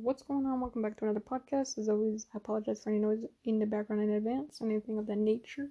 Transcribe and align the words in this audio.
what's 0.00 0.22
going 0.22 0.46
on? 0.46 0.60
Welcome 0.60 0.80
back 0.80 0.96
to 0.98 1.04
another 1.04 1.20
podcast. 1.20 1.76
As 1.76 1.88
always, 1.88 2.26
I 2.32 2.38
apologize 2.38 2.82
for 2.82 2.88
any 2.88 2.98
noise 2.98 3.24
in 3.44 3.58
the 3.58 3.66
background 3.66 4.02
in 4.02 4.10
advance, 4.12 4.60
anything 4.62 4.98
of 4.98 5.06
that 5.06 5.18
nature. 5.18 5.68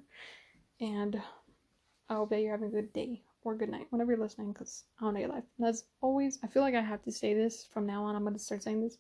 And 0.80 1.20
I 2.08 2.14
hope 2.14 2.30
that 2.30 2.42
you're 2.42 2.52
having 2.52 2.68
a 2.68 2.72
good 2.72 2.94
day 2.94 3.24
or 3.44 3.56
good 3.56 3.70
night 3.70 3.88
whenever 3.90 4.12
you're 4.12 4.22
listening, 4.22 4.54
because 4.54 4.84
I 5.00 5.06
don't 5.06 5.16
know 5.16 5.22
your 5.22 5.30
life. 5.30 5.44
And 5.58 5.68
as 5.68 5.86
always, 6.02 6.38
I 6.44 6.48
feel 6.48 6.62
like 6.62 6.76
I 6.76 6.82
have 6.82 7.02
to 7.04 7.12
say 7.12 7.34
this 7.34 7.68
from 7.74 7.88
now 7.88 8.04
on. 8.04 8.16
I'm 8.16 8.22
going 8.22 8.36
to 8.36 8.40
start 8.40 8.62
saying 8.62 8.82
this 8.82 9.00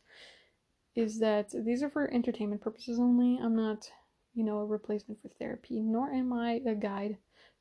is 0.96 1.20
that 1.20 1.52
these 1.54 1.84
are 1.84 1.90
for 1.90 2.12
entertainment 2.12 2.62
purposes 2.62 2.98
only. 2.98 3.38
I'm 3.42 3.56
not, 3.56 3.92
you 4.34 4.44
know, 4.44 4.58
a 4.58 4.66
replacement 4.66 5.22
for 5.22 5.30
therapy, 5.30 5.82
nor 5.82 6.12
am 6.12 6.34
I 6.34 6.62
a 6.66 6.74
guide 6.74 7.18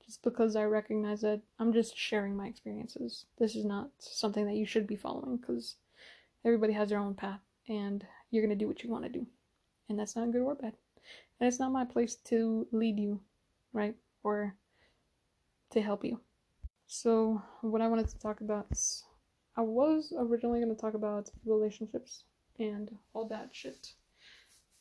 just 0.07 0.23
because 0.23 0.57
I 0.57 0.65
recognize 0.65 1.21
that 1.21 1.43
I'm 1.59 1.75
just 1.75 1.95
sharing 1.97 2.37
my 2.37 2.47
experiences. 2.47 3.27
This 3.39 3.55
is 3.55 3.67
not 3.67 3.91
something 3.99 4.47
that 4.47 4.57
you 4.57 4.65
should 4.65 4.87
be 4.87 4.97
following 4.97 5.37
because 5.37 5.77
everybody 6.43 6.73
has 6.73 6.89
their 6.89 6.99
own 6.99 7.15
path 7.15 7.41
and 7.71 8.05
you're 8.31 8.45
going 8.45 8.59
to 8.59 8.63
do 8.63 8.69
what 8.69 8.83
you 8.83 8.91
want 8.91 9.05
to 9.05 9.09
do. 9.09 9.27
And 9.89 9.99
that's 9.99 10.17
not 10.17 10.33
good 10.33 10.43
or 10.43 10.55
bad. 10.57 10.75
And 11.39 11.49
it's 11.49 11.61
not 11.61 11.73
my 11.73 11.85
place 11.87 12.17
to 12.27 12.67
lead 12.73 12.99
you, 12.99 13.21
right? 13.73 13.95
Or 14.23 14.55
to 15.71 15.81
help 15.81 16.05
you. 16.05 16.21
So, 16.87 17.41
what 17.63 17.81
I 17.81 17.89
wanted 17.89 18.09
to 18.09 18.19
talk 18.19 18.41
about 18.41 18.67
is 18.73 19.05
I 19.57 19.63
was 19.63 20.13
originally 20.19 20.61
going 20.61 20.75
to 20.75 20.81
talk 20.81 20.95
about 20.95 21.31
relationships 21.47 22.25
and 22.59 22.91
all 23.15 23.27
that 23.29 23.51
shit. 23.53 23.95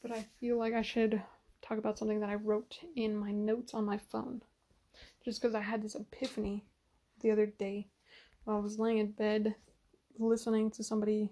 But 0.02 0.12
I 0.12 0.26
feel 0.40 0.58
like 0.58 0.74
I 0.74 0.82
should 0.82 1.22
talk 1.62 1.78
about 1.78 2.00
something 2.00 2.20
that 2.22 2.30
I 2.30 2.36
wrote 2.36 2.80
in 2.96 3.16
my 3.16 3.32
notes 3.32 3.74
on 3.74 3.86
my 3.86 3.98
phone. 3.98 4.42
Just 5.24 5.42
because 5.42 5.54
I 5.54 5.62
had 5.62 5.84
this 5.84 5.96
epiphany 5.96 6.66
the 7.22 7.32
other 7.32 7.46
day 7.46 7.88
while 8.44 8.58
I 8.58 8.62
was 8.62 8.80
laying 8.80 8.98
in 8.98 9.12
bed 9.12 9.56
listening 10.18 10.72
to 10.72 10.84
somebody 10.84 11.32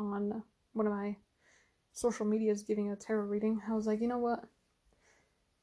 on 0.00 0.42
one 0.72 0.86
of 0.86 0.92
my 0.92 1.16
social 1.92 2.26
medias 2.26 2.62
giving 2.62 2.90
a 2.90 2.96
tarot 2.96 3.24
reading, 3.24 3.60
I 3.68 3.74
was 3.74 3.86
like, 3.86 4.00
you 4.00 4.08
know 4.08 4.18
what? 4.18 4.44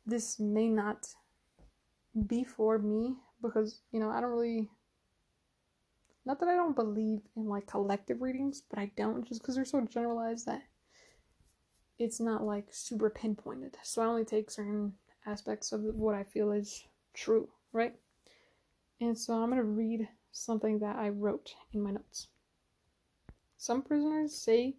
This 0.06 0.40
may 0.40 0.70
not 0.70 1.08
be 2.28 2.44
for 2.44 2.80
me 2.80 3.16
because, 3.42 3.82
you 3.92 4.00
know, 4.00 4.10
I 4.10 4.22
don't 4.22 4.32
really. 4.32 4.70
Not 6.26 6.40
that 6.42 6.50
I 6.50 6.56
don't 6.56 6.76
believe 6.76 7.22
in 7.38 7.48
like 7.48 7.68
collective 7.68 8.22
readings, 8.22 8.62
but 8.70 8.80
I 8.80 8.92
don't 8.98 9.26
just 9.26 9.42
because 9.42 9.56
they're 9.56 9.64
so 9.64 9.82
generalized 9.82 10.46
that 10.46 10.62
it's 12.00 12.20
not 12.20 12.44
like 12.44 12.68
super 12.72 13.10
pinpointed. 13.10 13.78
So 13.82 14.02
I 14.02 14.06
only 14.06 14.26
take 14.26 14.52
certain 14.52 14.94
aspects 15.26 15.72
of 15.72 15.82
what 15.82 16.16
I 16.16 16.24
feel 16.24 16.52
is 16.52 16.84
true, 17.14 17.48
right? 17.72 17.96
And 19.00 19.18
so 19.18 19.34
I'm 19.34 19.50
going 19.50 19.58
to 19.58 19.64
read 19.64 20.08
something 20.32 20.80
that 20.80 20.98
I 20.98 21.10
wrote 21.10 21.54
in 21.74 21.82
my 21.82 21.92
notes. 21.92 22.28
Some 23.58 23.82
prisoners 23.82 24.36
say 24.36 24.76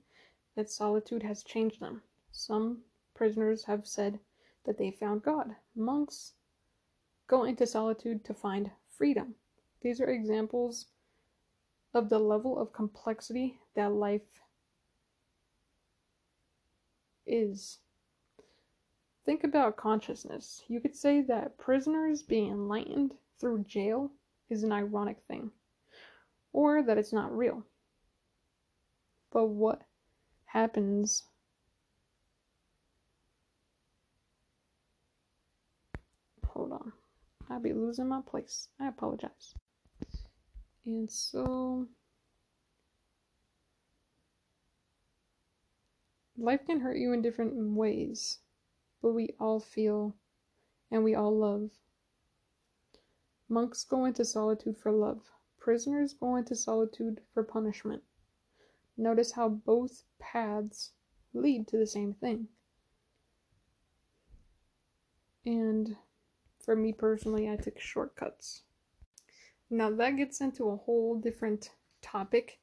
that 0.55 0.71
solitude 0.71 1.23
has 1.23 1.43
changed 1.43 1.81
them. 1.81 2.03
Some 2.33 2.79
prisoners 3.15 3.65
have 3.65 3.87
said 3.87 4.21
that 4.65 4.79
they 4.79 4.93
found 4.93 5.23
God. 5.23 5.57
Monks 5.75 6.35
go 7.27 7.45
into 7.45 7.67
solitude 7.67 8.25
to 8.25 8.35
find 8.35 8.71
freedom. 8.89 9.35
These 9.83 10.01
are 10.01 10.11
examples 10.11 10.87
of 11.93 12.09
the 12.09 12.19
level 12.19 12.59
of 12.59 12.73
complexity 12.73 13.59
that 13.75 13.93
life 13.93 14.43
is. 17.27 17.79
Think 19.25 19.45
about 19.45 19.77
consciousness. 19.77 20.63
You 20.69 20.81
could 20.81 20.97
say 20.97 21.21
that 21.23 21.59
prisoners 21.59 22.23
being 22.23 22.51
enlightened 22.51 23.15
through 23.39 23.65
jail 23.65 24.11
is 24.49 24.63
an 24.63 24.73
ironic 24.73 25.19
thing, 25.29 25.51
or 26.53 26.83
that 26.83 26.97
it's 26.97 27.13
not 27.13 27.37
real. 27.37 27.65
But 29.31 29.47
what 29.47 29.83
happens? 30.47 31.25
Hold 36.47 36.73
on. 36.73 36.93
I'll 37.51 37.61
be 37.61 37.73
losing 37.73 38.09
my 38.09 38.21
place. 38.21 38.69
I 38.81 38.89
apologize. 38.89 39.55
And 40.87 41.11
so 41.11 41.87
life 46.37 46.61
can 46.67 46.81
hurt 46.81 46.97
you 46.97 47.13
in 47.13 47.21
different 47.21 47.55
ways 47.75 48.39
but 49.03 49.13
we 49.13 49.35
all 49.39 49.61
feel 49.61 50.15
and 50.91 51.05
we 51.05 51.15
all 51.15 51.37
love. 51.37 51.71
Monks 53.49 53.85
go 53.85 54.05
into 54.05 54.25
solitude 54.25 54.77
for 54.77 54.93
love. 54.93 55.21
Prisoners 55.59 56.15
go 56.15 56.37
into 56.37 56.55
solitude 56.55 57.21
for 57.33 57.43
punishment 57.43 58.03
Notice 59.01 59.33
how 59.33 59.49
both 59.49 60.03
paths 60.19 60.91
lead 61.33 61.69
to 61.69 61.79
the 61.79 61.87
same 61.87 62.15
thing. 62.15 62.49
And 65.47 65.97
for 66.59 66.75
me 66.75 66.93
personally, 66.93 67.49
I 67.49 67.57
took 67.57 67.79
shortcuts. 67.79 68.63
Now 69.71 69.91
that 69.91 70.17
gets 70.17 70.41
into 70.41 70.69
a 70.69 70.77
whole 70.77 71.21
different 71.21 71.71
topic 72.03 72.59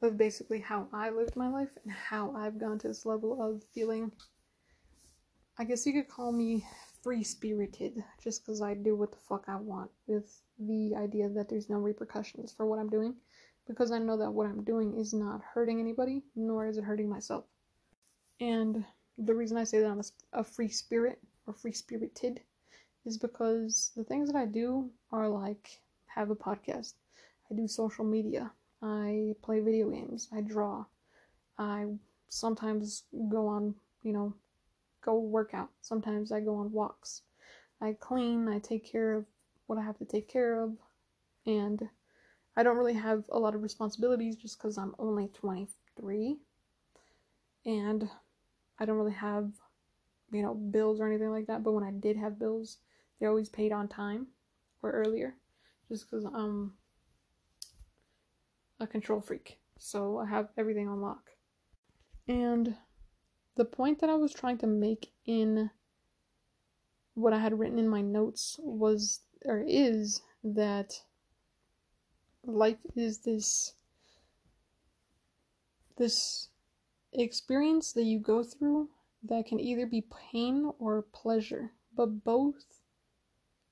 of 0.00 0.16
basically 0.16 0.60
how 0.60 0.88
I 0.92 1.10
lived 1.10 1.34
my 1.34 1.48
life 1.48 1.76
and 1.82 1.92
how 1.92 2.34
I've 2.36 2.58
gone 2.58 2.78
to 2.78 2.88
this 2.88 3.04
level 3.04 3.42
of 3.42 3.64
feeling. 3.74 4.12
I 5.58 5.64
guess 5.64 5.84
you 5.84 5.92
could 5.92 6.08
call 6.08 6.32
me 6.32 6.64
free 7.02 7.24
spirited 7.24 8.02
just 8.22 8.46
because 8.46 8.62
I 8.62 8.74
do 8.74 8.94
what 8.94 9.10
the 9.10 9.18
fuck 9.18 9.44
I 9.48 9.56
want 9.56 9.90
with 10.06 10.40
the 10.58 10.94
idea 10.96 11.28
that 11.28 11.48
there's 11.48 11.68
no 11.68 11.78
repercussions 11.78 12.52
for 12.52 12.64
what 12.64 12.78
I'm 12.78 12.88
doing 12.88 13.16
because 13.66 13.92
I 13.92 13.98
know 13.98 14.16
that 14.16 14.30
what 14.30 14.46
I'm 14.46 14.64
doing 14.64 14.96
is 14.96 15.12
not 15.12 15.40
hurting 15.54 15.80
anybody, 15.80 16.22
nor 16.34 16.66
is 16.66 16.76
it 16.76 16.84
hurting 16.84 17.08
myself. 17.08 17.44
And 18.40 18.84
the 19.18 19.34
reason 19.34 19.56
I 19.56 19.64
say 19.64 19.80
that 19.80 19.90
I'm 19.90 20.00
a, 20.32 20.42
free 20.42 20.68
spirit 20.68 21.18
or 21.46 21.52
free 21.52 21.72
spirited 21.72 22.40
is 23.04 23.18
because 23.18 23.92
the 23.96 24.04
things 24.04 24.30
that 24.30 24.38
I 24.38 24.46
do 24.46 24.90
are 25.12 25.28
like 25.28 25.80
have 26.06 26.30
a 26.30 26.36
podcast, 26.36 26.94
I 27.50 27.54
do 27.54 27.68
social 27.68 28.04
media, 28.04 28.50
I 28.82 29.34
play 29.42 29.60
video 29.60 29.90
games, 29.90 30.28
I 30.32 30.40
draw, 30.40 30.84
I 31.58 31.86
sometimes 32.28 33.04
go 33.28 33.46
on, 33.46 33.74
you 34.02 34.12
know, 34.12 34.34
go 35.02 35.18
work 35.18 35.52
out, 35.54 35.68
sometimes 35.82 36.32
I 36.32 36.40
go 36.40 36.56
on 36.56 36.72
walks, 36.72 37.22
I 37.80 37.94
clean, 37.98 38.48
I 38.48 38.58
take 38.58 38.90
care 38.90 39.14
of 39.14 39.26
what 39.66 39.78
I 39.78 39.82
have 39.82 39.98
to 39.98 40.04
take 40.04 40.28
care 40.28 40.62
of, 40.62 40.76
and 41.46 41.88
I 42.56 42.62
don't 42.62 42.76
really 42.76 42.94
have 42.94 43.24
a 43.30 43.38
lot 43.38 43.54
of 43.54 43.62
responsibilities 43.62 44.36
just 44.36 44.58
because 44.58 44.76
I'm 44.76 44.94
only 44.98 45.28
23 45.28 46.38
and 47.64 48.08
I 48.78 48.84
don't 48.84 48.96
really 48.96 49.12
have, 49.12 49.50
you 50.32 50.42
know, 50.42 50.54
bills 50.54 51.00
or 51.00 51.06
anything 51.06 51.30
like 51.30 51.46
that. 51.46 51.62
But 51.62 51.72
when 51.72 51.84
I 51.84 51.92
did 51.92 52.16
have 52.16 52.38
bills, 52.38 52.78
they 53.18 53.26
always 53.26 53.48
paid 53.48 53.72
on 53.72 53.88
time 53.88 54.26
or 54.82 54.90
earlier 54.90 55.34
just 55.88 56.10
because 56.10 56.24
I'm 56.24 56.72
a 58.80 58.86
control 58.86 59.20
freak. 59.20 59.58
So 59.78 60.18
I 60.18 60.26
have 60.26 60.48
everything 60.56 60.88
on 60.88 61.00
lock. 61.00 61.30
And 62.28 62.76
the 63.56 63.64
point 63.64 64.00
that 64.00 64.10
I 64.10 64.14
was 64.14 64.32
trying 64.32 64.58
to 64.58 64.66
make 64.66 65.12
in 65.26 65.70
what 67.14 67.32
I 67.32 67.38
had 67.38 67.58
written 67.58 67.78
in 67.78 67.88
my 67.88 68.00
notes 68.00 68.58
was, 68.62 69.20
or 69.44 69.64
is, 69.66 70.22
that 70.42 70.94
life 72.44 72.78
is 72.96 73.18
this 73.18 73.74
this 75.98 76.48
experience 77.12 77.92
that 77.92 78.04
you 78.04 78.18
go 78.18 78.42
through 78.42 78.88
that 79.22 79.46
can 79.46 79.60
either 79.60 79.84
be 79.84 80.06
pain 80.32 80.72
or 80.78 81.02
pleasure, 81.12 81.72
but 81.94 82.24
both 82.24 82.80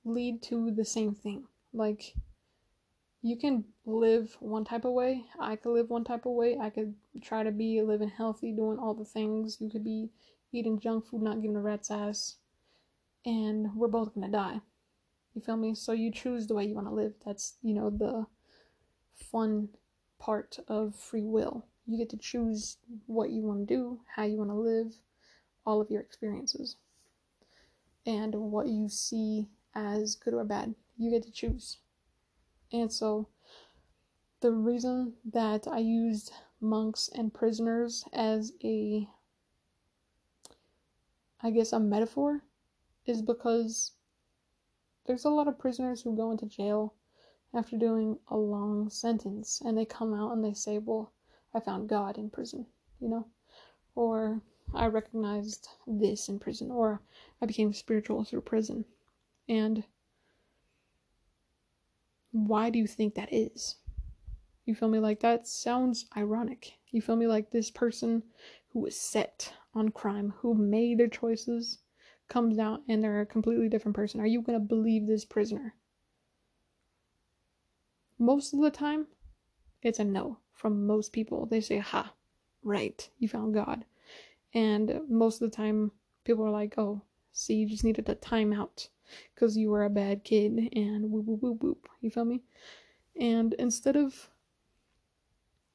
lead 0.05 0.43
to 0.43 0.71
the 0.71 0.85
same 0.85 1.15
thing. 1.15 1.45
Like 1.73 2.15
you 3.23 3.37
can 3.37 3.65
live 3.87 4.37
one 4.41 4.65
type 4.65 4.85
of 4.85 4.93
way, 4.93 5.25
I 5.41 5.57
could 5.57 5.73
live 5.73 5.91
one 5.91 6.05
type 6.05 6.27
of 6.27 6.33
way. 6.33 6.59
I 6.59 6.71
could 6.71 6.95
try 7.23 7.43
to 7.43 7.51
be 7.51 7.81
living 7.83 8.11
healthy, 8.11 8.53
doing 8.53 8.79
all 8.79 8.95
the 8.95 9.05
things. 9.05 9.59
You 9.61 9.71
could 9.71 9.85
be 9.85 10.11
eating 10.53 10.79
junk 10.79 11.07
food, 11.07 11.23
not 11.23 11.41
giving 11.41 11.57
a 11.57 11.61
rat's 11.61 11.91
ass, 11.91 12.37
and 13.25 13.75
we're 13.75 13.89
both 13.89 14.15
gonna 14.15 14.29
die. 14.29 14.61
You 15.35 15.41
feel 15.43 15.57
me? 15.57 15.75
So 15.75 15.93
you 15.93 16.11
choose 16.11 16.47
the 16.47 16.55
way 16.55 16.65
you 16.65 16.75
want 16.75 16.89
to 16.89 16.95
live. 16.95 17.15
That's, 17.25 17.57
you 17.63 17.75
know, 17.75 17.91
the 17.91 18.27
fun 19.19 19.69
part 20.19 20.59
of 20.69 20.95
free 20.95 21.25
will. 21.25 21.67
You 21.87 21.99
get 21.99 22.11
to 22.11 22.17
choose 22.17 22.77
what 23.07 23.31
you 23.31 23.43
want 23.43 23.67
to 23.67 23.75
do, 23.75 24.01
how 24.15 24.25
you 24.25 24.39
want 24.39 24.51
to 24.51 24.55
live, 24.55 24.95
all 25.65 25.81
of 25.81 25.91
your 25.91 26.01
experiences, 26.01 26.77
and 28.05 28.35
what 28.35 28.69
you 28.69 28.89
see 28.89 29.49
as 29.75 30.15
good 30.15 30.35
or 30.35 30.45
bad. 30.45 30.75
You 30.97 31.11
get 31.11 31.23
to 31.25 31.31
choose. 31.31 31.79
And 32.73 32.93
so, 32.93 33.29
the 34.41 34.53
reason 34.53 35.15
that 35.33 35.67
I 35.67 35.79
used 35.79 36.33
monks 36.61 37.09
and 37.15 37.33
prisoners 37.33 38.05
as 38.13 38.53
a, 38.63 39.09
I 41.43 41.51
guess, 41.51 41.73
a 41.73 41.81
metaphor 41.81 42.43
is 43.07 43.23
because 43.23 43.93
there's 45.07 45.25
a 45.25 45.31
lot 45.31 45.49
of 45.49 45.59
prisoners 45.59 46.03
who 46.03 46.15
go 46.15 46.31
into 46.31 46.47
jail 46.47 46.95
after 47.55 47.77
doing 47.77 48.19
a 48.29 48.37
long 48.37 48.91
sentence 48.91 49.61
and 49.65 49.77
they 49.77 49.85
come 49.85 50.15
out 50.15 50.33
and 50.33 50.45
they 50.45 50.53
say, 50.53 50.79
Well, 50.79 51.13
I 51.55 51.61
found 51.61 51.89
God 51.89 52.19
in 52.19 52.31
prison. 52.31 52.67
you 53.01 53.09
know? 53.09 53.27
Or 53.95 54.41
I 54.75 54.87
recognized 54.87 55.69
this 55.87 56.29
in 56.29 56.39
prison, 56.39 56.71
or 56.71 57.01
I 57.41 57.47
became 57.47 57.73
spiritual 57.73 58.25
through 58.25 58.43
prison. 58.43 58.85
And 59.49 59.85
why 62.33 62.71
do 62.71 62.79
you 62.79 62.87
think 62.87 63.15
that 63.15 63.33
is? 63.33 63.77
You 64.67 64.75
feel 64.75 64.89
me? 64.89 64.99
Like 64.99 65.21
that 65.21 65.49
sounds 65.49 66.07
ironic. 66.17 66.75
You 66.91 67.01
feel 67.01 67.17
me? 67.17 67.27
Like 67.27 67.51
this 67.51 67.71
person 67.71 68.23
who 68.69 68.81
was 68.81 69.01
set 69.01 69.55
on 69.75 69.89
crime, 69.89 70.35
who 70.39 70.55
made 70.55 70.99
their 70.99 71.09
choices, 71.09 71.79
comes 72.29 72.59
out 72.59 72.83
and 72.89 73.03
they're 73.03 73.23
a 73.23 73.27
completely 73.27 73.71
different 73.71 73.97
person. 73.97 74.21
Are 74.21 74.27
you 74.27 74.43
going 74.43 74.59
to 74.59 74.65
believe 74.65 75.07
this 75.07 75.25
prisoner? 75.25 75.75
Most 78.19 78.53
of 78.53 78.61
the 78.61 78.71
time, 78.71 79.07
it's 79.83 79.99
a 79.99 80.05
no 80.05 80.39
from 80.55 80.87
most 80.87 81.13
people. 81.13 81.47
They 81.47 81.61
say, 81.61 81.79
ha, 81.79 82.13
right, 82.63 83.09
you 83.19 83.29
found 83.29 83.55
God. 83.55 83.85
And 84.55 85.01
most 85.09 85.41
of 85.41 85.51
the 85.51 85.57
time, 85.57 85.93
people 86.25 86.45
are 86.45 86.51
like, 86.51 86.75
oh, 86.79 87.03
see, 87.33 87.55
you 87.55 87.69
just 87.69 87.85
needed 87.85 88.09
a 88.09 88.17
timeout 88.17 88.89
because 89.35 89.57
you 89.57 89.71
were 89.71 89.85
a 89.85 89.91
bad 89.91 90.25
kid 90.25 90.69
and 90.75 91.11
whoop, 91.11 91.27
whoop, 91.27 91.43
whoop, 91.43 91.63
whoop. 91.63 91.89
You 92.01 92.11
feel 92.11 92.25
me? 92.25 92.43
And 93.19 93.55
instead 93.55 93.97
of 93.97 94.31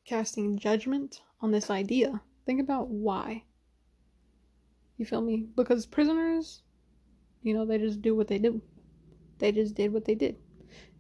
casting 0.05 0.57
judgment 0.57 1.21
on 1.41 1.51
this 1.51 1.69
idea, 1.69 2.21
think 2.45 2.59
about 2.59 2.89
why. 2.89 3.43
You 4.97 5.05
feel 5.05 5.21
me? 5.21 5.47
Because 5.55 5.85
prisoners, 5.85 6.61
you 7.41 7.53
know, 7.53 7.65
they 7.65 7.77
just 7.77 8.01
do 8.01 8.15
what 8.15 8.27
they 8.27 8.37
do. 8.37 8.61
They 9.39 9.51
just 9.51 9.75
did 9.75 9.93
what 9.93 10.05
they 10.05 10.15
did. 10.15 10.35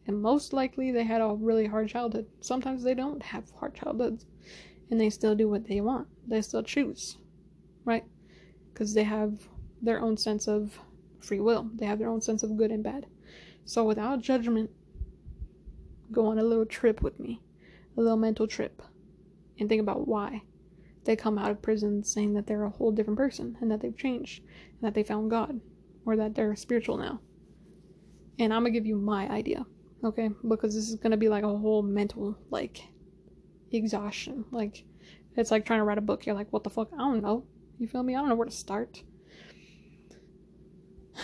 And 0.07 0.21
most 0.21 0.53
likely 0.53 0.91
they 0.91 1.03
had 1.03 1.21
a 1.21 1.33
really 1.33 1.67
hard 1.67 1.87
childhood. 1.87 2.27
Sometimes 2.41 2.83
they 2.83 2.93
don't 2.93 3.21
have 3.21 3.49
hard 3.51 3.73
childhoods 3.73 4.25
and 4.91 4.99
they 4.99 5.09
still 5.09 5.35
do 5.35 5.49
what 5.49 5.67
they 5.67 5.81
want. 5.81 6.07
They 6.27 6.41
still 6.41 6.63
choose, 6.63 7.17
right? 7.85 8.03
Because 8.73 8.93
they 8.93 9.03
have 9.03 9.47
their 9.81 10.01
own 10.01 10.17
sense 10.17 10.47
of 10.47 10.77
free 11.19 11.39
will, 11.39 11.69
they 11.75 11.85
have 11.85 11.99
their 11.99 12.09
own 12.09 12.21
sense 12.21 12.43
of 12.43 12.57
good 12.57 12.71
and 12.71 12.83
bad. 12.83 13.05
So 13.65 13.83
without 13.85 14.21
judgment, 14.21 14.69
go 16.11 16.27
on 16.27 16.37
a 16.37 16.43
little 16.43 16.65
trip 16.65 17.01
with 17.01 17.19
me, 17.19 17.41
a 17.97 18.01
little 18.01 18.17
mental 18.17 18.47
trip, 18.47 18.81
and 19.57 19.69
think 19.69 19.81
about 19.81 20.07
why 20.07 20.43
they 21.05 21.15
come 21.15 21.37
out 21.37 21.51
of 21.51 21.61
prison 21.61 22.03
saying 22.03 22.33
that 22.33 22.47
they're 22.47 22.63
a 22.63 22.69
whole 22.69 22.91
different 22.91 23.17
person 23.17 23.57
and 23.61 23.71
that 23.71 23.81
they've 23.81 23.97
changed 23.97 24.41
and 24.43 24.81
that 24.81 24.93
they 24.93 25.03
found 25.03 25.29
God 25.29 25.59
or 26.05 26.15
that 26.15 26.35
they're 26.35 26.55
spiritual 26.55 26.97
now. 26.97 27.19
And 28.39 28.53
I'm 28.53 28.61
gonna 28.61 28.71
give 28.71 28.85
you 28.85 28.95
my 28.95 29.29
idea, 29.29 29.65
okay? 30.03 30.29
Because 30.47 30.75
this 30.75 30.89
is 30.89 30.95
gonna 30.95 31.17
be 31.17 31.29
like 31.29 31.43
a 31.43 31.57
whole 31.57 31.81
mental, 31.81 32.37
like, 32.49 32.81
exhaustion. 33.71 34.45
Like, 34.51 34.83
it's 35.35 35.51
like 35.51 35.65
trying 35.65 35.79
to 35.79 35.83
write 35.83 35.97
a 35.97 36.01
book. 36.01 36.25
You're 36.25 36.35
like, 36.35 36.51
what 36.51 36.63
the 36.63 36.69
fuck? 36.69 36.89
I 36.93 36.97
don't 36.97 37.21
know. 37.21 37.45
You 37.79 37.87
feel 37.87 38.03
me? 38.03 38.15
I 38.15 38.19
don't 38.19 38.29
know 38.29 38.35
where 38.35 38.45
to 38.45 38.51
start. 38.51 39.03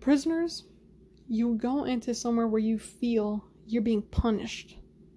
Prisoners, 0.00 0.64
you 1.28 1.54
go 1.56 1.84
into 1.84 2.14
somewhere 2.14 2.48
where 2.48 2.60
you 2.60 2.78
feel 2.78 3.44
you're 3.66 3.82
being 3.82 4.02
punished, 4.02 4.76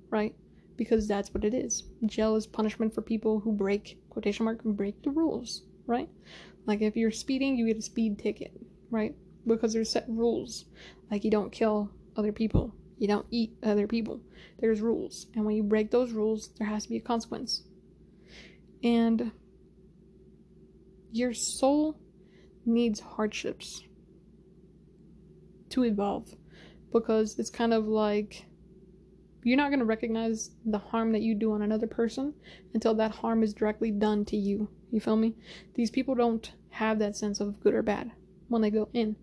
right? 0.09 0.35
because 0.77 1.07
that's 1.07 1.33
what 1.33 1.43
it 1.43 1.53
is. 1.53 1.83
Jail 2.05 2.35
is 2.35 2.47
punishment 2.47 2.93
for 2.93 3.01
people 3.01 3.39
who 3.39 3.51
break 3.51 3.99
quotation 4.09 4.45
mark 4.45 4.63
break 4.63 5.01
the 5.01 5.09
rules, 5.09 5.63
right? 5.87 6.07
Like 6.65 6.81
if 6.81 6.95
you're 6.95 7.11
speeding, 7.11 7.57
you 7.57 7.65
get 7.65 7.77
a 7.77 7.81
speed 7.81 8.19
ticket, 8.19 8.51
right? 8.91 9.15
Because 9.45 9.73
there's 9.73 9.89
set 9.89 10.05
rules. 10.07 10.65
Like 11.11 11.23
you 11.23 11.31
don't 11.31 11.51
kill 11.51 11.89
other 12.15 12.31
people, 12.31 12.73
you 12.97 13.07
don't 13.07 13.25
eat 13.29 13.57
other 13.63 13.87
people. 13.87 14.21
There's 14.59 14.81
rules, 14.81 15.27
and 15.35 15.45
when 15.45 15.55
you 15.55 15.63
break 15.63 15.91
those 15.91 16.11
rules, 16.11 16.49
there 16.57 16.67
has 16.67 16.83
to 16.83 16.89
be 16.89 16.97
a 16.97 17.01
consequence. 17.01 17.63
And 18.83 19.31
your 21.11 21.33
soul 21.33 21.99
needs 22.65 22.99
hardships 22.99 23.83
to 25.69 25.83
evolve 25.83 26.35
because 26.91 27.37
it's 27.39 27.49
kind 27.49 27.73
of 27.73 27.87
like 27.87 28.45
you're 29.43 29.57
not 29.57 29.69
going 29.69 29.79
to 29.79 29.85
recognize 29.85 30.51
the 30.65 30.77
harm 30.77 31.11
that 31.13 31.21
you 31.21 31.35
do 31.35 31.53
on 31.53 31.61
another 31.61 31.87
person 31.87 32.33
until 32.73 32.93
that 32.95 33.11
harm 33.11 33.43
is 33.43 33.53
directly 33.53 33.91
done 33.91 34.25
to 34.25 34.35
you. 34.35 34.69
You 34.91 34.99
feel 34.99 35.15
me? 35.15 35.35
These 35.75 35.91
people 35.91 36.15
don't 36.15 36.51
have 36.69 36.99
that 36.99 37.15
sense 37.15 37.39
of 37.39 37.59
good 37.61 37.73
or 37.73 37.81
bad 37.81 38.11
when 38.49 38.61
they 38.61 38.69
go 38.69 38.89
in 38.93 39.15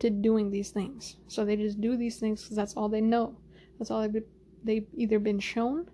to 0.00 0.10
doing 0.10 0.50
these 0.50 0.70
things. 0.70 1.16
So 1.28 1.44
they 1.44 1.56
just 1.56 1.80
do 1.80 1.96
these 1.96 2.18
things 2.18 2.42
because 2.42 2.56
that's 2.56 2.74
all 2.74 2.88
they 2.88 3.00
know. 3.00 3.36
That's 3.78 3.90
all 3.90 4.06
they've, 4.06 4.24
they've 4.64 4.86
either 4.94 5.18
been 5.18 5.38
shown 5.38 5.88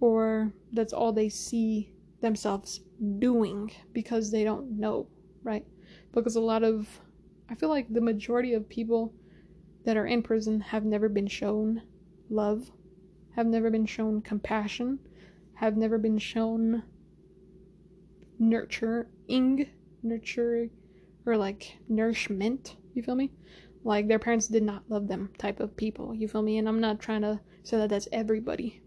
or 0.00 0.52
that's 0.72 0.92
all 0.92 1.12
they 1.12 1.28
see 1.28 1.92
themselves 2.20 2.80
doing 3.18 3.70
because 3.92 4.30
they 4.30 4.44
don't 4.44 4.78
know, 4.78 5.06
right? 5.42 5.66
Because 6.12 6.36
a 6.36 6.40
lot 6.40 6.62
of, 6.62 6.88
I 7.50 7.54
feel 7.54 7.68
like 7.68 7.92
the 7.92 8.00
majority 8.00 8.54
of 8.54 8.68
people 8.68 9.12
that 9.84 9.96
are 9.96 10.06
in 10.06 10.22
prison 10.22 10.60
have 10.60 10.84
never 10.84 11.08
been 11.08 11.26
shown 11.26 11.82
love, 12.30 12.70
have 13.36 13.46
never 13.46 13.70
been 13.70 13.86
shown 13.86 14.22
compassion, 14.22 14.98
have 15.54 15.76
never 15.76 15.98
been 15.98 16.18
shown 16.18 16.82
nurturing, 18.38 19.68
nurturing, 20.02 20.70
or 21.26 21.36
like 21.36 21.78
nourishment. 21.88 22.76
You 22.94 23.02
feel 23.02 23.14
me? 23.14 23.30
Like 23.84 24.08
their 24.08 24.18
parents 24.18 24.48
did 24.48 24.62
not 24.62 24.84
love 24.88 25.08
them 25.08 25.30
type 25.38 25.60
of 25.60 25.76
people. 25.76 26.14
You 26.14 26.28
feel 26.28 26.42
me? 26.42 26.58
And 26.58 26.68
I'm 26.68 26.80
not 26.80 27.00
trying 27.00 27.22
to 27.22 27.40
say 27.62 27.78
that 27.78 27.90
that's 27.90 28.08
everybody 28.12 28.82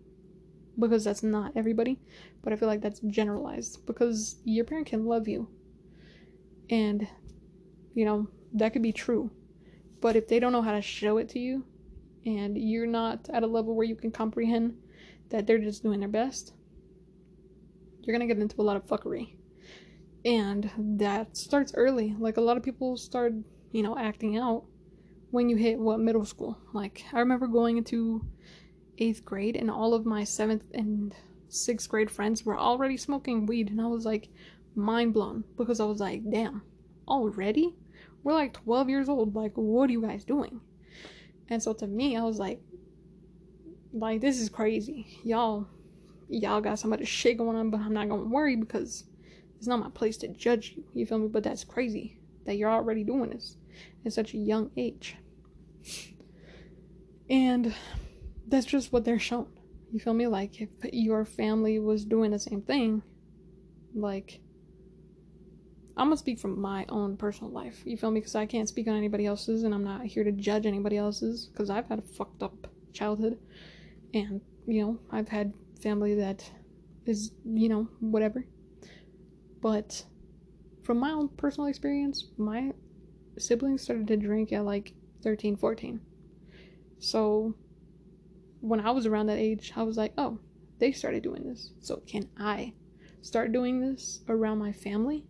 because 0.80 1.04
that's 1.04 1.24
not 1.24 1.54
everybody, 1.56 2.00
but 2.44 2.52
I 2.52 2.56
feel 2.56 2.68
like 2.68 2.82
that's 2.82 3.00
generalized 3.00 3.86
because 3.86 4.38
your 4.44 4.66
parent 4.66 4.88
can 4.88 5.06
love 5.06 5.28
you. 5.28 5.48
And 6.70 7.08
you 7.94 8.06
know, 8.06 8.28
that 8.54 8.74
could 8.74 8.82
be 8.82 8.92
true. 8.92 9.32
But 10.02 10.16
if 10.16 10.28
they 10.28 10.40
don't 10.40 10.52
know 10.52 10.62
how 10.62 10.74
to 10.74 10.82
show 10.82 11.18
it 11.18 11.30
to 11.30 11.40
you, 11.40 11.64
and 12.26 12.58
you're 12.58 12.88
not 12.88 13.30
at 13.32 13.44
a 13.44 13.48
level 13.48 13.76
where 13.76 13.86
you 13.86 13.96
can 13.96 14.12
comprehend 14.12 14.78
that 15.30 15.48
they're 15.48 15.60
just 15.60 15.84
doing 15.84 16.00
their 16.00 16.10
best, 16.10 16.54
you're 18.02 18.16
gonna 18.16 18.28
get 18.28 18.38
into 18.38 18.60
a 18.60 18.64
lot 18.64 18.78
of 18.78 18.86
fuckery. 18.86 19.36
And 20.26 20.72
that 20.78 21.38
starts 21.38 21.74
early. 21.76 22.16
Like 22.18 22.38
a 22.38 22.42
lot 22.42 22.58
of 22.58 22.64
people 22.64 22.98
start, 22.98 23.34
you 23.72 23.84
know, 23.84 23.96
acting 23.98 24.38
out 24.38 24.64
when 25.30 25.50
you 25.50 25.56
hit 25.56 25.80
what 25.80 26.00
middle 26.00 26.26
school. 26.26 26.58
Like 26.74 27.04
I 27.14 27.20
remember 27.20 27.46
going 27.46 27.78
into 27.78 28.26
eighth 28.98 29.24
grade 29.24 29.56
and 29.56 29.70
all 29.70 29.94
of 29.94 30.06
my 30.06 30.24
seventh 30.24 30.64
and 30.74 31.14
sixth 31.48 31.88
grade 31.90 32.10
friends 32.10 32.44
were 32.44 32.58
already 32.58 32.98
smoking 32.98 33.46
weed 33.46 33.70
and 33.70 33.80
I 33.80 33.86
was 33.86 34.06
like 34.06 34.30
mind 34.76 35.14
blown 35.14 35.44
because 35.58 35.80
I 35.80 35.86
was 35.86 36.00
like, 36.00 36.22
damn, 36.30 36.64
already? 37.08 37.76
We're 38.24 38.34
like 38.34 38.54
12 38.54 38.90
years 38.90 39.10
old. 39.10 39.36
Like, 39.36 39.54
what 39.56 39.90
are 39.90 39.94
you 39.94 40.02
guys 40.02 40.26
doing? 40.26 40.60
And 41.50 41.62
so 41.62 41.74
to 41.74 41.86
me, 41.86 42.18
I 42.18 42.24
was 42.24 42.40
like, 42.40 42.60
like 43.94 44.22
this 44.22 44.40
is 44.40 44.50
crazy. 44.50 45.20
Y'all, 45.24 45.68
y'all 46.28 46.62
got 46.62 46.80
some 46.80 46.92
other 46.92 47.06
shit 47.06 47.38
going 47.38 47.56
on, 47.56 47.70
but 47.70 47.80
I'm 47.80 47.94
not 47.94 48.10
gonna 48.10 48.24
worry 48.24 48.56
because 48.56 49.04
it's 49.66 49.70
not 49.70 49.80
my 49.80 49.90
place 49.90 50.18
to 50.18 50.28
judge 50.28 50.76
you. 50.78 50.84
You 50.94 51.08
feel 51.08 51.18
me? 51.18 51.28
But 51.28 51.44
that's 51.44 51.64
crazy 51.64 52.20
that 52.46 52.56
you're 52.56 52.70
already 52.70 53.04
doing 53.04 53.32
this 53.32 53.58
at 54.06 54.14
such 54.14 54.36
a 54.36 54.38
young 54.38 54.70
age. 54.78 55.18
And 57.32 57.74
that's 58.48 58.68
just 58.68 58.94
what 58.94 59.06
they're 59.06 59.18
shown. 59.18 59.48
You 59.92 60.00
feel 60.00 60.14
me? 60.14 60.28
Like 60.28 60.62
if 60.62 60.70
your 60.94 61.26
family 61.26 61.80
was 61.80 62.06
doing 62.06 62.30
the 62.30 62.38
same 62.38 62.62
thing, 62.62 63.02
like 63.96 64.40
I'm 65.98 66.10
gonna 66.10 66.18
speak 66.18 66.40
from 66.40 66.62
my 66.62 66.86
own 66.90 67.18
personal 67.18 67.52
life. 67.52 67.82
You 67.86 67.98
feel 67.98 68.12
me? 68.12 68.20
Because 68.20 68.36
I 68.36 68.46
can't 68.46 68.70
speak 68.70 68.88
on 68.88 68.96
anybody 68.96 69.26
else's, 69.26 69.64
and 69.64 69.74
I'm 69.74 69.84
not 69.84 70.06
here 70.06 70.24
to 70.24 70.32
judge 70.32 70.68
anybody 70.68 70.98
else's. 70.98 71.48
Because 71.48 71.72
I've 71.72 71.88
had 71.88 71.98
a 71.98 72.04
fucked 72.04 72.44
up 72.44 72.68
childhood, 72.94 73.40
and 74.14 74.42
you 74.68 74.86
know 74.86 75.00
I've 75.10 75.30
had 75.30 75.54
family 75.82 76.14
that 76.14 76.48
is 77.08 77.32
you 77.44 77.68
know 77.68 77.88
whatever. 78.00 78.46
But 79.66 80.06
from 80.84 81.00
my 81.00 81.10
own 81.10 81.30
personal 81.30 81.68
experience, 81.68 82.28
my 82.38 82.72
siblings 83.40 83.82
started 83.82 84.06
to 84.10 84.16
drink 84.16 84.54
at 84.54 84.64
like 84.64 84.94
13, 85.24 85.56
14. 85.56 86.00
So 87.00 87.56
when 88.62 88.80
I 88.80 88.92
was 88.92 89.08
around 89.08 89.26
that 89.26 89.40
age, 89.40 89.74
I 89.76 89.82
was 89.82 89.98
like, 89.98 90.14
oh, 90.20 90.38
they 90.78 90.92
started 90.92 91.24
doing 91.24 91.44
this. 91.44 91.72
So 91.80 92.04
can 92.06 92.30
I 92.38 92.74
start 93.24 93.54
doing 93.54 93.82
this 93.82 94.22
around 94.30 94.60
my 94.60 94.72
family? 94.72 95.26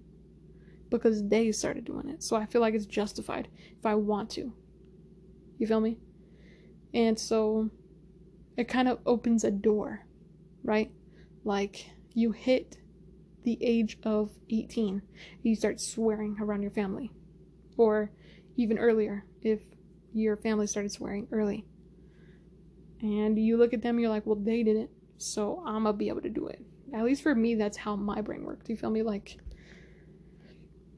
because 0.90 1.28
they 1.28 1.52
started 1.52 1.84
doing 1.84 2.10
it. 2.10 2.22
So 2.22 2.36
I 2.36 2.46
feel 2.46 2.62
like 2.62 2.74
it's 2.74 2.86
justified 2.86 3.48
if 3.78 3.86
I 3.86 3.96
want 3.96 4.30
to. 4.32 4.54
You 5.58 5.66
feel 5.66 5.82
me? 5.82 5.98
And 6.94 7.18
so 7.18 7.70
it 8.56 8.68
kind 8.68 8.88
of 8.88 9.00
opens 9.06 9.44
a 9.44 9.52
door, 9.52 10.06
right? 10.64 10.92
Like 11.44 11.90
you 12.14 12.32
hit 12.32 12.78
the 13.46 13.58
age 13.62 13.98
of 14.04 14.32
18, 14.50 15.02
you 15.44 15.56
start 15.56 15.80
swearing 15.80 16.38
around 16.42 16.62
your 16.62 16.72
family. 16.72 17.12
Or 17.78 18.12
even 18.58 18.78
earlier, 18.78 19.26
if 19.42 19.62
your 20.14 20.36
family 20.38 20.68
started 20.68 20.92
swearing 20.92 21.28
early. 21.32 21.66
And 23.02 23.38
you 23.38 23.58
look 23.58 23.74
at 23.74 23.82
them, 23.82 24.00
you're 24.00 24.10
like, 24.10 24.26
well, 24.26 24.36
they 24.36 24.64
did 24.64 24.78
it, 24.78 24.90
so 25.18 25.62
I'm 25.66 25.84
gonna 25.84 25.94
be 25.94 26.10
able 26.10 26.22
to 26.22 26.30
do 26.30 26.48
it. 26.48 26.66
at 26.94 27.04
least 27.04 27.24
for 27.24 27.36
me, 27.36 27.56
that's 27.56 27.78
how 27.78 27.96
my 27.96 28.22
brain 28.22 28.44
worked. 28.44 28.70
You 28.70 28.78
feel 28.78 28.90
me? 28.90 29.04
Like, 29.04 29.38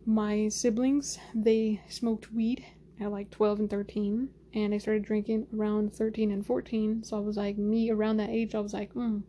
my 0.06 0.48
siblings, 0.48 1.18
they 1.34 1.82
smoked 1.90 2.32
weed 2.32 2.66
at 3.00 3.12
like 3.12 3.30
12 3.32 3.60
and 3.62 3.70
13, 3.70 4.30
and 4.54 4.74
I 4.74 4.78
started 4.78 5.04
drinking 5.04 5.48
around 5.54 5.94
13 5.94 6.32
and 6.32 6.46
14. 6.46 7.04
So 7.04 7.18
I 7.18 7.20
was 7.20 7.38
like, 7.38 7.58
me 7.58 7.90
around 7.90 8.18
that 8.18 8.30
age, 8.30 8.56
I 8.56 8.60
was 8.60 8.74
like, 8.74 8.92
hmm. 8.94 9.20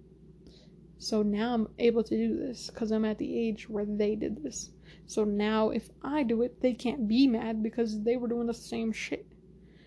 So 0.99 1.23
now 1.23 1.55
I'm 1.55 1.69
able 1.78 2.02
to 2.02 2.17
do 2.17 2.37
this 2.37 2.71
because 2.71 2.90
I'm 2.90 3.05
at 3.05 3.19
the 3.19 3.38
age 3.38 3.69
where 3.69 3.87
they 3.87 4.17
did 4.17 4.43
this. 4.43 4.71
So 5.07 5.25
now 5.25 5.71
if 5.71 5.88
I 6.02 6.23
do 6.23 6.43
it, 6.43 6.61
they 6.61 6.75
can't 6.75 7.09
be 7.09 7.26
mad 7.26 7.62
because 7.62 8.02
they 8.02 8.17
were 8.17 8.28
doing 8.28 8.47
the 8.47 8.55
same 8.55 8.93
shit. 8.93 9.26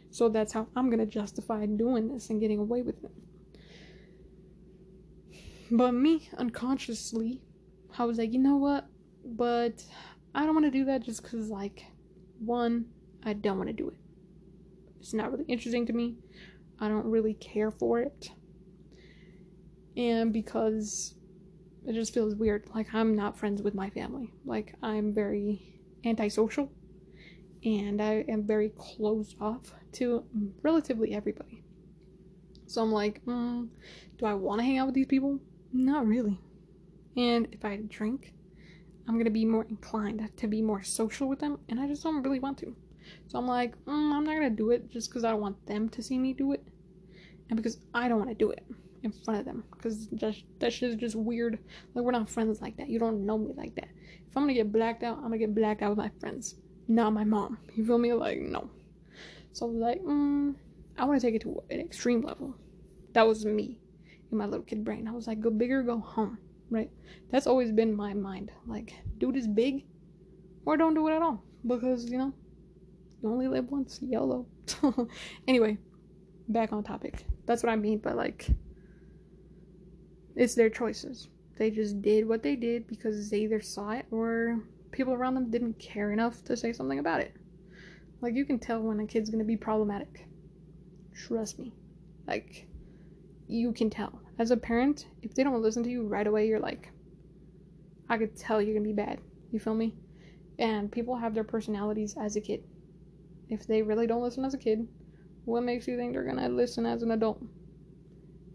So 0.10 0.30
that's 0.30 0.54
how 0.54 0.68
I'm 0.76 0.90
gonna 0.90 1.06
justify 1.06 1.66
doing 1.66 2.12
this 2.12 2.30
and 2.30 2.40
getting 2.40 2.60
away 2.60 2.82
with 2.82 3.04
it. 3.04 3.12
But 5.72 5.94
me, 5.94 6.30
unconsciously, 6.38 7.42
I 7.98 8.04
was 8.04 8.18
like, 8.18 8.34
you 8.34 8.40
know 8.40 8.58
what? 8.58 8.88
But 9.24 9.86
I 10.36 10.46
don't 10.46 10.54
want 10.54 10.66
to 10.66 10.72
do 10.72 10.86
that 10.86 11.02
just 11.02 11.24
because, 11.24 11.50
like, 11.50 11.86
one, 12.40 12.88
I 13.24 13.34
don't 13.34 13.58
want 13.58 13.68
to 13.68 13.74
do 13.74 13.88
it. 13.88 13.96
It's 15.00 15.14
not 15.14 15.32
really 15.32 15.46
interesting 15.48 15.86
to 15.86 15.94
me. 15.94 16.18
I 16.80 16.90
don't 16.90 17.06
really 17.06 17.36
care 17.36 17.72
for 17.72 18.00
it. 18.00 18.32
And 19.98 20.32
because 20.32 21.16
it 21.86 21.94
just 21.94 22.14
feels 22.14 22.36
weird. 22.36 22.70
Like, 22.74 22.94
I'm 22.94 23.16
not 23.16 23.38
friends 23.38 23.62
with 23.62 23.74
my 23.74 23.90
family. 23.90 24.32
Like, 24.46 24.76
I'm 24.84 25.14
very 25.14 25.82
antisocial. 26.06 26.72
And 27.64 28.02
I 28.02 28.26
am 28.28 28.46
very 28.46 28.70
closed 28.78 29.36
off 29.40 29.74
to 29.94 30.24
relatively 30.62 31.14
everybody. 31.14 31.64
So 32.66 32.82
I'm 32.82 32.92
like, 32.92 33.24
mm, 33.26 33.68
do 34.18 34.26
I 34.26 34.34
want 34.34 34.60
to 34.60 34.66
hang 34.66 34.78
out 34.78 34.88
with 34.88 34.96
these 34.96 35.08
people? 35.08 35.40
Not 35.74 36.08
really. 36.08 36.40
And 37.18 37.48
if 37.52 37.66
I 37.66 37.78
drink, 37.88 38.34
I'm 39.08 39.18
gonna 39.18 39.30
be 39.30 39.46
more 39.46 39.66
inclined 39.66 40.30
to 40.38 40.48
be 40.48 40.62
more 40.62 40.82
social 40.82 41.28
with 41.28 41.40
them, 41.40 41.60
and 41.68 41.80
I 41.80 41.88
just 41.88 42.04
don't 42.04 42.24
really 42.24 42.40
want 42.40 42.58
to. 42.60 42.76
So 43.28 43.38
I'm 43.38 43.48
like, 43.48 43.76
mm, 43.86 44.14
I'm 44.14 44.24
not 44.24 44.36
gonna 44.36 44.50
do 44.50 44.72
it 44.72 44.90
just 44.90 45.10
because 45.10 45.26
I 45.26 45.32
don't 45.32 45.42
want 45.42 45.66
them 45.66 45.90
to 45.90 46.02
see 46.02 46.18
me 46.18 46.34
do 46.34 46.54
it, 46.54 46.64
and 47.50 47.58
because 47.58 47.80
I 47.94 48.08
don't 48.08 48.20
want 48.20 48.30
to 48.30 48.36
do 48.36 48.52
it 48.52 48.64
in 49.04 49.12
front 49.12 49.40
of 49.40 49.46
them, 49.46 49.64
because 49.72 50.08
that's 50.10 50.44
that 50.60 50.74
shit 50.74 50.90
is 50.90 50.96
just 50.96 51.16
weird. 51.16 51.60
Like 51.94 52.06
we're 52.06 52.12
not 52.12 52.30
friends 52.30 52.62
like 52.62 52.78
that. 52.78 52.90
You 52.90 53.00
don't 53.00 53.26
know 53.26 53.38
me 53.38 53.54
like 53.56 53.76
that. 53.76 53.90
If 54.30 54.38
I'm 54.38 54.44
gonna 54.44 54.54
get 54.54 54.72
blacked 54.72 55.04
out, 55.04 55.18
I'm 55.18 55.24
gonna 55.24 55.38
get 55.38 55.56
blacked 55.56 55.82
out 55.82 55.90
with 55.90 55.98
my 55.98 56.12
friends, 56.20 56.56
not 56.88 57.12
my 57.12 57.24
mom. 57.24 57.58
You 57.76 57.86
feel 57.86 57.98
me? 57.98 58.14
Like 58.14 58.40
no. 58.40 58.70
So 59.54 59.66
like, 59.66 60.02
mm, 60.02 60.56
I 60.98 61.06
want 61.06 61.20
to 61.20 61.28
take 61.28 61.36
it 61.36 61.42
to 61.42 61.62
an 61.70 61.80
extreme 61.80 62.22
level. 62.22 62.56
That 63.14 63.28
was 63.28 63.46
me 63.46 63.80
in 64.32 64.38
my 64.38 64.46
little 64.46 64.66
kid 64.66 64.84
brain. 64.84 65.08
I 65.08 65.12
was 65.12 65.28
like, 65.28 65.42
go 65.42 65.50
big 65.50 65.72
or 65.72 65.84
go 65.84 66.00
home, 66.00 66.38
right? 66.70 66.90
That's 67.32 67.48
always 67.48 67.72
been 67.72 67.96
my 67.96 68.14
mind. 68.14 68.52
Like, 68.66 68.94
do 69.18 69.32
this 69.32 69.48
big 69.48 69.86
or 70.66 70.78
don't 70.78 70.94
do 70.94 71.08
it 71.08 71.14
at 71.14 71.22
all. 71.22 71.44
Because, 71.66 72.10
you 72.10 72.18
know, 72.18 72.34
you 73.22 73.30
only 73.30 73.48
live 73.48 73.70
once, 73.70 74.00
YOLO. 74.02 74.46
anyway, 75.48 75.78
back 76.48 76.74
on 76.74 76.84
topic. 76.84 77.26
That's 77.46 77.64
what 77.64 77.72
I 77.72 77.76
mean 77.76 78.00
by 78.00 78.14
like, 78.14 78.50
it's 80.36 80.56
their 80.56 80.70
choices. 80.70 81.30
They 81.58 81.70
just 81.70 82.02
did 82.02 82.28
what 82.28 82.44
they 82.44 82.56
did 82.56 82.88
because 82.88 83.30
they 83.30 83.40
either 83.40 83.62
saw 83.62 83.92
it 83.92 84.06
or 84.12 84.64
people 84.92 85.14
around 85.14 85.36
them 85.36 85.52
didn't 85.52 85.80
care 85.80 86.12
enough 86.12 86.44
to 86.46 86.58
say 86.58 86.74
something 86.74 87.00
about 87.00 87.22
it. 87.22 87.34
Like, 88.22 88.36
you 88.36 88.46
can 88.46 88.60
tell 88.60 88.82
when 88.82 89.00
a 89.00 89.08
kid's 89.08 89.30
gonna 89.30 89.44
be 89.44 89.58
problematic. 89.58 90.28
Trust 91.14 91.60
me. 91.60 91.74
Like, 92.28 92.68
you 93.48 93.74
can 93.74 93.90
tell. 93.90 94.22
As 94.40 94.52
a 94.52 94.58
parent, 94.58 95.08
if 95.22 95.34
they 95.34 95.44
don't 95.44 95.62
listen 95.62 95.84
to 95.84 95.90
you 95.90 96.08
right 96.08 96.28
away, 96.28 96.48
you're 96.48 96.60
like, 96.60 96.92
I 98.10 98.18
could 98.18 98.36
tell 98.36 98.62
you're 98.62 98.76
gonna 98.76 98.86
be 98.86 98.94
bad. 98.94 99.20
You 99.52 99.60
feel 99.60 99.76
me? 99.76 99.96
And 100.60 100.92
people 100.92 101.16
have 101.16 101.34
their 101.34 101.44
personalities 101.44 102.16
as 102.20 102.36
a 102.36 102.42
kid. 102.42 102.64
If 103.50 103.68
they 103.68 103.82
really 103.82 104.08
don't 104.08 104.22
listen 104.22 104.46
as 104.46 104.54
a 104.54 104.58
kid, 104.58 104.88
what 105.46 105.64
makes 105.64 105.88
you 105.88 105.98
think 105.98 106.14
they're 106.14 106.24
gonna 106.24 106.50
listen 106.50 106.86
as 106.86 107.04
an 107.04 107.12
adult? 107.12 107.44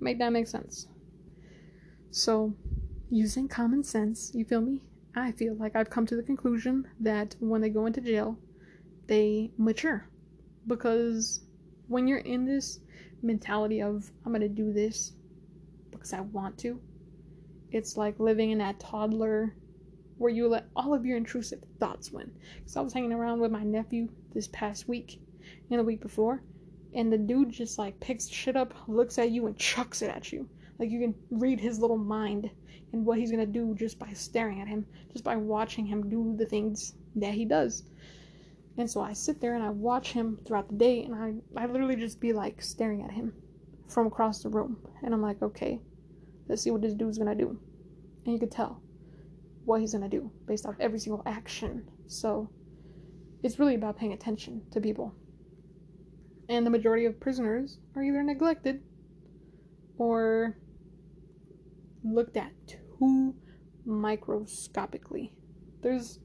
Make 0.01 0.19
that 0.19 0.33
make 0.33 0.47
sense. 0.47 0.89
So, 2.11 2.55
using 3.11 3.49
common 3.49 3.85
sense, 3.85 4.33
you 4.35 4.45
feel 4.45 4.61
me? 4.61 4.81
I 5.15 5.33
feel 5.33 5.55
like 5.55 5.77
I've 5.77 5.91
come 5.91 6.07
to 6.07 6.17
the 6.17 6.23
conclusion 6.23 6.87
that 7.01 7.37
when 7.41 7.61
they 7.61 7.71
go 7.71 7.87
into 7.87 8.01
jail, 8.01 8.39
they 9.07 9.51
mature. 9.57 10.09
Because 10.67 11.41
when 11.89 12.07
you're 12.07 12.19
in 12.19 12.45
this 12.45 12.81
mentality 13.23 13.81
of 13.83 14.11
I'm 14.25 14.33
gonna 14.33 14.49
do 14.49 14.73
this 14.73 15.13
because 15.91 16.13
I 16.13 16.21
want 16.21 16.59
to. 16.59 16.81
It's 17.73 17.97
like 17.97 18.21
living 18.21 18.51
in 18.51 18.59
that 18.59 18.81
toddler 18.81 19.55
where 20.19 20.33
you 20.33 20.49
let 20.49 20.69
all 20.75 20.95
of 20.95 21.05
your 21.05 21.17
intrusive 21.17 21.63
thoughts 21.79 22.11
win. 22.11 22.31
Because 22.57 22.77
I 22.77 22.81
was 22.81 22.93
hanging 22.93 23.13
around 23.13 23.41
with 23.41 23.51
my 23.51 23.63
nephew 23.63 24.09
this 24.33 24.49
past 24.49 24.89
week 24.89 25.21
and 25.71 25.81
the 25.81 25.85
week 25.85 26.01
before, 26.01 26.43
and 26.95 27.13
the 27.13 27.19
dude 27.19 27.51
just 27.51 27.79
like 27.79 27.99
picks 28.01 28.29
shit 28.29 28.57
up, 28.57 28.75
looks 28.89 29.19
at 29.19 29.31
you, 29.31 29.47
and 29.47 29.57
chucks 29.59 30.03
it 30.03 30.11
at 30.11 30.33
you. 30.33 30.49
Like 30.79 30.91
you 30.91 31.01
can 31.01 31.15
read 31.31 31.61
his 31.61 31.79
little 31.79 31.97
mind 31.99 32.51
and 32.93 33.05
what 33.05 33.19
he's 33.19 33.31
gonna 33.31 33.47
do 33.47 33.75
just 33.75 33.99
by 33.99 34.13
staring 34.13 34.61
at 34.61 34.69
him, 34.69 34.87
just 35.13 35.25
by 35.25 35.37
watching 35.37 35.87
him 35.87 36.09
do 36.09 36.35
the 36.37 36.47
things 36.47 36.95
that 37.17 37.35
he 37.35 37.45
does. 37.45 37.85
And 38.79 38.91
so 38.91 39.01
I 39.01 39.13
sit 39.15 39.41
there 39.41 39.55
and 39.55 39.65
I 39.65 39.71
watch 39.71 40.13
him 40.13 40.39
throughout 40.47 40.69
the 40.69 40.77
day, 40.77 41.05
and 41.05 41.15
I, 41.15 41.63
I 41.63 41.67
literally 41.67 41.97
just 41.97 42.21
be 42.21 42.33
like 42.33 42.61
staring 42.61 43.03
at 43.03 43.11
him 43.11 43.33
from 43.89 44.07
across 44.07 44.43
the 44.43 44.51
room. 44.51 44.77
And 45.03 45.15
I'm 45.15 45.23
like, 45.23 45.41
okay, 45.43 45.81
let's 46.49 46.63
see 46.63 46.71
what 46.71 46.83
this 46.83 46.93
dude's 46.93 47.19
gonna 47.19 47.35
do. 47.35 47.59
And 48.25 48.35
you 48.35 48.39
could 48.39 48.51
tell 48.51 48.83
what 49.65 49.81
he's 49.81 49.93
gonna 49.93 50.09
do 50.09 50.31
based 50.47 50.67
off 50.67 50.75
every 50.79 50.99
single 50.99 51.23
action. 51.27 51.89
So 52.07 52.51
it's 53.43 53.59
really 53.59 53.75
about 53.77 53.97
paying 53.97 54.13
attention 54.13 54.63
to 54.73 54.81
people. 54.81 55.15
And 56.49 56.65
the 56.65 56.71
majority 56.71 57.07
of 57.07 57.19
prisoners 57.19 57.79
are 57.97 58.03
either 58.03 58.23
neglected 58.23 58.83
or 59.99 60.57
looked 62.13 62.37
at 62.37 62.53
too 62.67 63.35
microscopically. 63.85 65.33
There's 65.83 66.21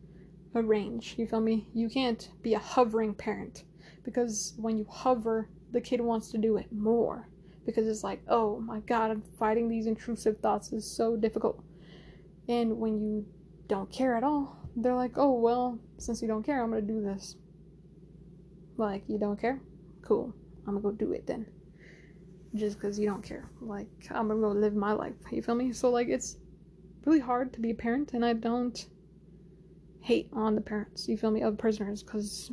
a 0.54 0.62
range. 0.62 1.16
You 1.18 1.28
feel 1.28 1.42
me? 1.42 1.68
You 1.74 1.90
can't 1.90 2.30
be 2.42 2.54
a 2.54 2.60
hovering 2.60 3.14
parent 3.14 3.64
because 4.04 4.54
when 4.58 4.78
you 4.78 4.86
hover, 4.90 5.50
the 5.72 5.82
kid 5.82 6.02
wants 6.02 6.32
to 6.32 6.38
do 6.38 6.58
it 6.58 6.72
more 6.72 7.30
because 7.66 7.88
it's 7.88 8.04
like, 8.04 8.22
oh 8.28 8.60
my 8.60 8.80
god, 8.82 9.22
fighting 9.38 9.70
these 9.70 9.88
intrusive 9.88 10.40
thoughts 10.40 10.74
is 10.74 10.90
so 10.90 11.16
difficult. 11.16 11.64
And 12.48 12.78
when 12.78 13.00
you 13.00 13.26
don't 13.68 13.92
care 13.92 14.16
at 14.16 14.24
all, 14.24 14.58
they're 14.76 14.96
like, 14.96 15.14
oh 15.16 15.34
well, 15.34 15.80
since 15.98 16.22
you 16.22 16.28
don't 16.28 16.44
care, 16.44 16.64
I'm 16.64 16.72
gonna 16.72 16.82
do 16.82 17.02
this. 17.02 17.36
Like, 18.78 19.04
you 19.08 19.20
don't 19.20 19.40
care? 19.40 19.62
Cool. 20.02 20.34
I'm 20.66 20.74
gonna 20.74 20.82
go 20.82 20.92
do 20.92 21.14
it 21.14 21.28
then. 21.28 21.46
Just 22.54 22.78
because 22.78 23.00
you 23.00 23.08
don't 23.08 23.24
care. 23.24 23.50
Like, 23.62 23.88
I'm 24.10 24.28
gonna 24.28 24.42
go 24.42 24.50
live 24.50 24.76
my 24.76 24.92
life. 24.92 25.14
You 25.32 25.42
feel 25.42 25.56
me? 25.56 25.72
So, 25.72 25.90
like, 25.90 26.10
it's 26.10 26.38
really 27.06 27.20
hard 27.20 27.54
to 27.54 27.60
be 27.60 27.72
a 27.72 27.76
parent, 27.76 28.14
and 28.14 28.26
I 28.26 28.34
don't 28.34 28.88
hate 30.02 30.30
on 30.34 30.56
the 30.56 30.62
parents, 30.62 31.08
you 31.08 31.16
feel 31.18 31.32
me, 31.32 31.42
of 31.42 31.58
prisoners 31.58 32.04
because 32.04 32.52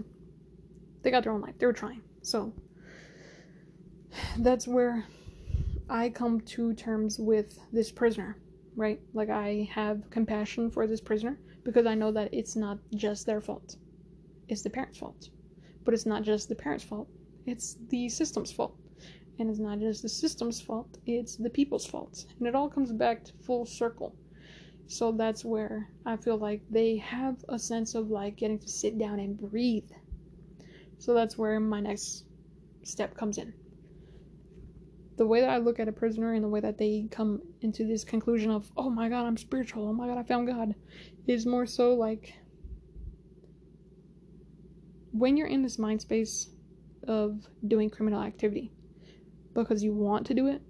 they 1.03 1.11
got 1.11 1.25
their 1.25 1.33
own 1.33 1.41
life. 1.41 1.59
They 1.59 1.67
were 1.67 1.73
trying. 1.73 2.03
So 2.23 2.53
that's 4.39 4.69
where 4.69 5.05
I 5.89 6.11
come 6.11 6.41
to 6.43 6.75
terms 6.75 7.19
with 7.19 7.59
this 7.73 7.91
prisoner, 7.91 8.37
right? 8.77 9.01
Like 9.15 9.31
I 9.31 9.69
have 9.73 10.11
compassion 10.11 10.71
for 10.71 10.87
this 10.87 11.01
prisoner 11.01 11.39
because 11.65 11.87
I 11.87 11.95
know 11.95 12.13
that 12.13 12.33
it's 12.33 12.57
not 12.57 12.79
just 12.95 13.27
their 13.27 13.41
fault. 13.41 13.77
It's 14.49 14.63
the 14.63 14.71
parents' 14.71 14.99
fault. 14.99 15.31
But 15.85 15.95
it's 15.95 16.07
not 16.07 16.23
just 16.23 16.49
the 16.49 16.55
parents' 16.55 16.85
fault. 16.85 17.09
It's 17.47 17.77
the 17.89 18.09
system's 18.11 18.53
fault. 18.53 18.77
And 19.39 19.49
it's 19.49 19.61
not 19.61 19.79
just 19.79 20.03
the 20.03 20.09
system's 20.09 20.61
fault, 20.61 20.99
it's 21.07 21.37
the 21.37 21.51
people's 21.51 21.87
fault. 21.87 22.27
And 22.39 22.49
it 22.49 22.55
all 22.55 22.69
comes 22.69 22.93
back 22.93 23.25
to 23.25 23.33
full 23.45 23.67
circle. 23.67 24.17
So 24.89 25.13
that's 25.13 25.45
where 25.45 25.91
I 26.07 26.17
feel 26.17 26.39
like 26.39 26.63
they 26.71 26.97
have 26.97 27.37
a 27.49 27.59
sense 27.59 27.95
of 27.95 28.11
like 28.11 28.37
getting 28.37 28.59
to 28.59 28.69
sit 28.69 28.99
down 28.99 29.21
and 29.21 29.39
breathe. 29.39 29.91
So 30.99 31.15
that's 31.15 31.39
where 31.39 31.61
my 31.61 31.81
next 31.81 32.25
step 32.83 33.17
comes 33.17 33.39
in. 33.39 33.53
The 35.19 35.27
way 35.27 35.41
that 35.41 35.51
I 35.51 35.59
look 35.59 35.79
at 35.79 35.89
a 35.89 35.93
prisoner 35.93 36.33
and 36.33 36.43
the 36.43 36.49
way 36.49 36.61
that 36.61 36.79
they 36.79 37.07
come 37.11 37.43
into 37.61 37.85
this 37.85 38.03
conclusion 38.03 38.51
of, 38.51 38.71
oh 38.77 38.89
my 38.89 39.09
god, 39.09 39.27
I'm 39.27 39.37
spiritual, 39.37 39.89
oh 39.89 39.93
my 39.93 40.07
god, 40.07 40.17
I 40.17 40.23
found 40.23 40.49
God, 40.49 40.75
is 41.27 41.45
more 41.45 41.67
so 41.67 41.95
like 41.95 42.35
when 45.13 45.37
you're 45.37 45.49
in 45.49 45.63
this 45.63 45.79
mind 45.79 46.01
space 46.01 46.49
of 47.07 47.47
doing 47.67 47.91
criminal 47.91 48.23
activity 48.23 48.73
because 49.65 49.83
you 49.83 49.93
want 49.93 50.27
to 50.27 50.35
do 50.35 50.47
it, 50.47 50.63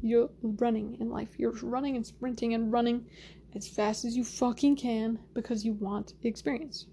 you're 0.00 0.30
running 0.42 0.96
in 1.00 1.10
life. 1.10 1.30
You're 1.38 1.52
running 1.62 1.96
and 1.96 2.06
sprinting 2.06 2.54
and 2.54 2.72
running 2.72 3.06
as 3.54 3.66
fast 3.66 4.04
as 4.04 4.16
you 4.16 4.22
fucking 4.22 4.76
can 4.76 5.18
because 5.34 5.64
you 5.64 5.72
want 5.72 6.14
experience. 6.22 6.86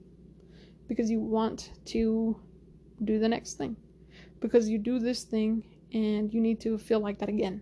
Because 0.88 1.10
you 1.10 1.20
want 1.20 1.72
to 1.86 2.40
do 3.04 3.20
the 3.20 3.30
next 3.30 3.54
thing. 3.54 3.76
Because 4.40 4.68
you 4.70 4.80
do 4.80 5.00
this 5.00 5.24
thing 5.24 5.64
and 5.94 6.34
you 6.34 6.42
need 6.42 6.60
to 6.62 6.78
feel 6.78 7.00
like 7.00 7.20
that 7.20 7.30
again. 7.30 7.62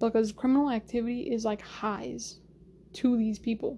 Because 0.00 0.32
criminal 0.32 0.70
activity 0.70 1.30
is 1.30 1.44
like 1.44 1.60
highs. 1.60 2.40
to 2.94 3.16
these 3.16 3.40
people 3.40 3.76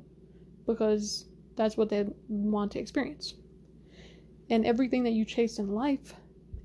because 0.66 1.24
that's 1.56 1.76
what 1.78 1.88
they 1.88 2.06
want 2.28 2.72
to 2.72 2.78
experience. 2.78 3.34
And 4.50 4.66
everything 4.66 5.04
that 5.04 5.12
you 5.12 5.24
chase 5.24 5.58
in 5.58 5.74
life 5.74 6.14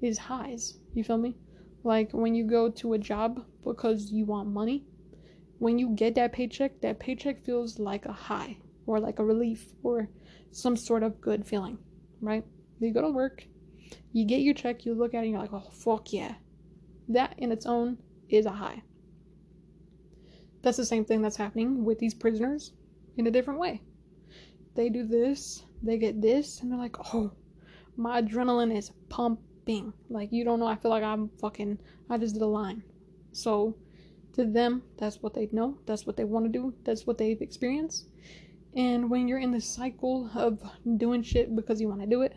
is 0.01 0.17
highs. 0.17 0.77
You 0.93 1.05
feel 1.05 1.17
me? 1.17 1.37
Like 1.83 2.11
when 2.11 2.35
you 2.35 2.45
go 2.45 2.69
to 2.69 2.93
a 2.93 2.97
job 2.97 3.45
because 3.63 4.11
you 4.11 4.25
want 4.25 4.49
money, 4.49 4.85
when 5.59 5.79
you 5.79 5.89
get 5.89 6.15
that 6.15 6.33
paycheck, 6.33 6.81
that 6.81 6.99
paycheck 6.99 7.43
feels 7.43 7.79
like 7.79 8.05
a 8.05 8.11
high 8.11 8.57
or 8.85 8.99
like 8.99 9.19
a 9.19 9.25
relief 9.25 9.73
or 9.83 10.09
some 10.51 10.75
sort 10.75 11.03
of 11.03 11.21
good 11.21 11.45
feeling, 11.45 11.77
right? 12.19 12.43
You 12.79 12.93
go 12.93 13.01
to 13.01 13.09
work, 13.09 13.45
you 14.11 14.25
get 14.25 14.41
your 14.41 14.53
check, 14.53 14.85
you 14.85 14.93
look 14.93 15.13
at 15.13 15.19
it, 15.19 15.27
and 15.27 15.31
you're 15.31 15.41
like, 15.41 15.53
oh, 15.53 15.69
fuck 15.71 16.11
yeah. 16.11 16.35
That 17.09 17.35
in 17.37 17.51
its 17.51 17.65
own 17.65 17.97
is 18.29 18.45
a 18.45 18.51
high. 18.51 18.81
That's 20.61 20.77
the 20.77 20.85
same 20.85 21.05
thing 21.05 21.21
that's 21.21 21.35
happening 21.35 21.83
with 21.83 21.99
these 21.99 22.13
prisoners 22.13 22.73
in 23.17 23.27
a 23.27 23.31
different 23.31 23.59
way. 23.59 23.81
They 24.75 24.89
do 24.89 25.05
this, 25.05 25.63
they 25.83 25.97
get 25.97 26.21
this, 26.21 26.61
and 26.61 26.71
they're 26.71 26.79
like, 26.79 26.97
oh, 27.13 27.31
my 27.97 28.21
adrenaline 28.21 28.75
is 28.75 28.91
pumping. 29.09 29.43
Like, 30.09 30.31
you 30.31 30.43
don't 30.43 30.59
know, 30.59 30.67
I 30.67 30.75
feel 30.75 30.91
like 30.91 31.03
I'm 31.03 31.29
fucking, 31.39 31.77
I 32.09 32.17
just 32.17 32.33
did 32.33 32.41
a 32.41 32.47
line. 32.47 32.83
So, 33.31 33.77
to 34.33 34.45
them, 34.45 34.83
that's 34.97 35.21
what 35.21 35.33
they 35.33 35.47
know, 35.51 35.77
that's 35.85 36.05
what 36.05 36.17
they 36.17 36.23
want 36.23 36.45
to 36.45 36.51
do, 36.51 36.73
that's 36.83 37.05
what 37.05 37.17
they've 37.17 37.41
experienced. 37.41 38.07
And 38.75 39.09
when 39.09 39.27
you're 39.27 39.39
in 39.39 39.51
the 39.51 39.61
cycle 39.61 40.29
of 40.35 40.61
doing 40.97 41.23
shit 41.23 41.55
because 41.55 41.79
you 41.79 41.87
want 41.87 42.01
to 42.01 42.07
do 42.07 42.21
it, 42.21 42.35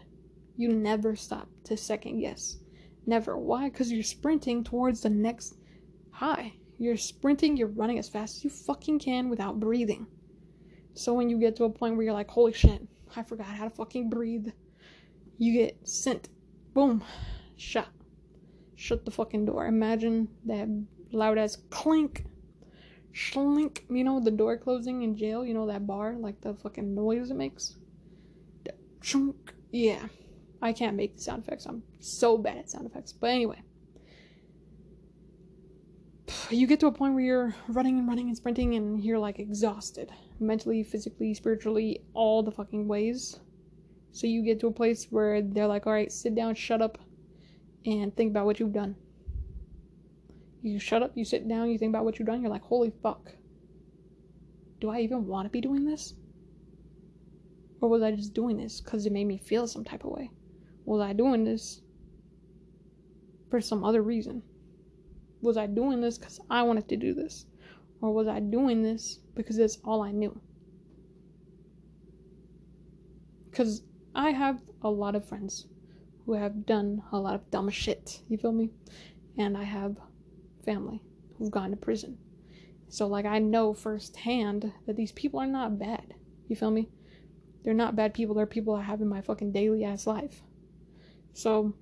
you 0.56 0.68
never 0.68 1.16
stop 1.16 1.48
to 1.64 1.76
second 1.76 2.20
guess. 2.20 2.58
Never. 3.06 3.36
Why? 3.36 3.68
Because 3.68 3.92
you're 3.92 4.02
sprinting 4.02 4.64
towards 4.64 5.02
the 5.02 5.10
next 5.10 5.56
high. 6.10 6.54
You're 6.78 6.96
sprinting, 6.96 7.56
you're 7.56 7.68
running 7.68 7.98
as 7.98 8.08
fast 8.08 8.36
as 8.36 8.44
you 8.44 8.50
fucking 8.50 8.98
can 8.98 9.28
without 9.28 9.60
breathing. 9.60 10.06
So 10.94 11.12
when 11.14 11.28
you 11.28 11.38
get 11.38 11.56
to 11.56 11.64
a 11.64 11.70
point 11.70 11.96
where 11.96 12.04
you're 12.04 12.14
like, 12.14 12.30
holy 12.30 12.52
shit, 12.52 12.82
I 13.16 13.22
forgot 13.22 13.46
how 13.46 13.64
to 13.64 13.70
fucking 13.70 14.10
breathe, 14.10 14.48
you 15.38 15.52
get 15.52 15.78
sent. 15.86 16.28
Boom. 16.74 17.04
Shut. 17.56 17.88
Shut 18.74 19.04
the 19.04 19.10
fucking 19.12 19.46
door. 19.46 19.66
Imagine 19.66 20.28
that 20.44 20.68
loud 21.12 21.38
ass 21.38 21.56
clink. 21.70 22.26
Schlink. 23.14 23.82
You 23.88 24.02
know 24.02 24.18
the 24.18 24.32
door 24.32 24.58
closing 24.58 25.02
in 25.02 25.16
jail? 25.16 25.46
You 25.46 25.54
know 25.54 25.68
that 25.68 25.86
bar? 25.86 26.14
Like 26.18 26.40
the 26.40 26.54
fucking 26.54 26.94
noise 26.94 27.30
it 27.30 27.36
makes? 27.36 27.76
Chunk. 29.00 29.54
Yeah. 29.70 30.06
I 30.60 30.72
can't 30.72 30.96
make 30.96 31.16
the 31.16 31.22
sound 31.22 31.44
effects. 31.44 31.66
I'm 31.66 31.82
so 32.00 32.36
bad 32.36 32.58
at 32.58 32.70
sound 32.70 32.86
effects. 32.86 33.12
But 33.12 33.30
anyway. 33.30 33.62
You 36.50 36.66
get 36.66 36.80
to 36.80 36.88
a 36.88 36.92
point 36.92 37.14
where 37.14 37.22
you're 37.22 37.54
running 37.68 37.98
and 37.98 38.08
running 38.08 38.28
and 38.28 38.36
sprinting 38.36 38.74
and 38.74 39.02
you're 39.02 39.18
like 39.18 39.38
exhausted. 39.38 40.10
Mentally, 40.40 40.82
physically, 40.82 41.34
spiritually, 41.34 42.00
all 42.14 42.42
the 42.42 42.50
fucking 42.50 42.88
ways. 42.88 43.38
So 44.14 44.28
you 44.28 44.42
get 44.42 44.60
to 44.60 44.68
a 44.68 44.70
place 44.70 45.08
where 45.10 45.42
they're 45.42 45.66
like, 45.66 45.88
alright, 45.88 46.12
sit 46.12 46.36
down, 46.36 46.54
shut 46.54 46.80
up, 46.80 46.98
and 47.84 48.14
think 48.14 48.30
about 48.30 48.46
what 48.46 48.60
you've 48.60 48.72
done. 48.72 48.94
You 50.62 50.78
shut 50.78 51.02
up, 51.02 51.10
you 51.16 51.24
sit 51.24 51.48
down, 51.48 51.68
you 51.68 51.78
think 51.78 51.90
about 51.90 52.04
what 52.04 52.20
you've 52.20 52.28
done, 52.28 52.40
you're 52.40 52.50
like, 52.50 52.62
holy 52.62 52.92
fuck. 53.02 53.32
Do 54.80 54.88
I 54.88 55.00
even 55.00 55.26
want 55.26 55.46
to 55.46 55.50
be 55.50 55.60
doing 55.60 55.84
this? 55.84 56.14
Or 57.80 57.88
was 57.88 58.04
I 58.04 58.12
just 58.12 58.34
doing 58.34 58.56
this 58.56 58.80
because 58.80 59.04
it 59.04 59.12
made 59.12 59.26
me 59.26 59.36
feel 59.36 59.66
some 59.66 59.82
type 59.82 60.04
of 60.04 60.12
way? 60.12 60.30
Was 60.84 61.00
I 61.00 61.12
doing 61.12 61.42
this 61.42 61.80
for 63.50 63.60
some 63.60 63.82
other 63.82 64.02
reason? 64.02 64.44
Was 65.42 65.56
I 65.56 65.66
doing 65.66 66.00
this 66.00 66.18
because 66.18 66.38
I 66.48 66.62
wanted 66.62 66.88
to 66.88 66.96
do 66.96 67.14
this? 67.14 67.46
Or 68.00 68.14
was 68.14 68.28
I 68.28 68.38
doing 68.38 68.80
this 68.80 69.18
because 69.34 69.58
it's 69.58 69.78
all 69.84 70.02
I 70.02 70.12
knew? 70.12 70.40
Because 73.50 73.82
I 74.14 74.30
have 74.30 74.60
a 74.82 74.90
lot 74.90 75.14
of 75.16 75.28
friends 75.28 75.66
who 76.24 76.34
have 76.34 76.66
done 76.66 77.02
a 77.12 77.18
lot 77.18 77.34
of 77.34 77.50
dumb 77.50 77.68
shit, 77.70 78.22
you 78.28 78.38
feel 78.38 78.52
me? 78.52 78.70
And 79.36 79.56
I 79.56 79.64
have 79.64 79.96
family 80.64 81.02
who've 81.36 81.50
gone 81.50 81.70
to 81.70 81.76
prison. 81.76 82.18
So, 82.88 83.06
like, 83.06 83.26
I 83.26 83.40
know 83.40 83.74
firsthand 83.74 84.72
that 84.86 84.96
these 84.96 85.12
people 85.12 85.40
are 85.40 85.46
not 85.46 85.78
bad, 85.78 86.14
you 86.48 86.56
feel 86.56 86.70
me? 86.70 86.88
They're 87.64 87.74
not 87.74 87.96
bad 87.96 88.14
people, 88.14 88.34
they're 88.34 88.46
people 88.46 88.74
I 88.74 88.82
have 88.82 89.00
in 89.00 89.08
my 89.08 89.20
fucking 89.20 89.52
daily 89.52 89.84
ass 89.84 90.06
life. 90.06 90.42
So 91.32 91.74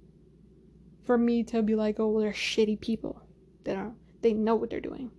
for 1.04 1.18
me 1.18 1.42
to 1.44 1.62
be 1.62 1.74
like, 1.74 1.98
oh, 1.98 2.08
well, 2.08 2.22
they're 2.22 2.32
shitty 2.32 2.80
people 2.80 3.20
that 3.64 3.76
are 3.76 3.92
they 4.22 4.32
know 4.32 4.54
what 4.54 4.70
they're 4.70 4.80
doing. 4.80 5.10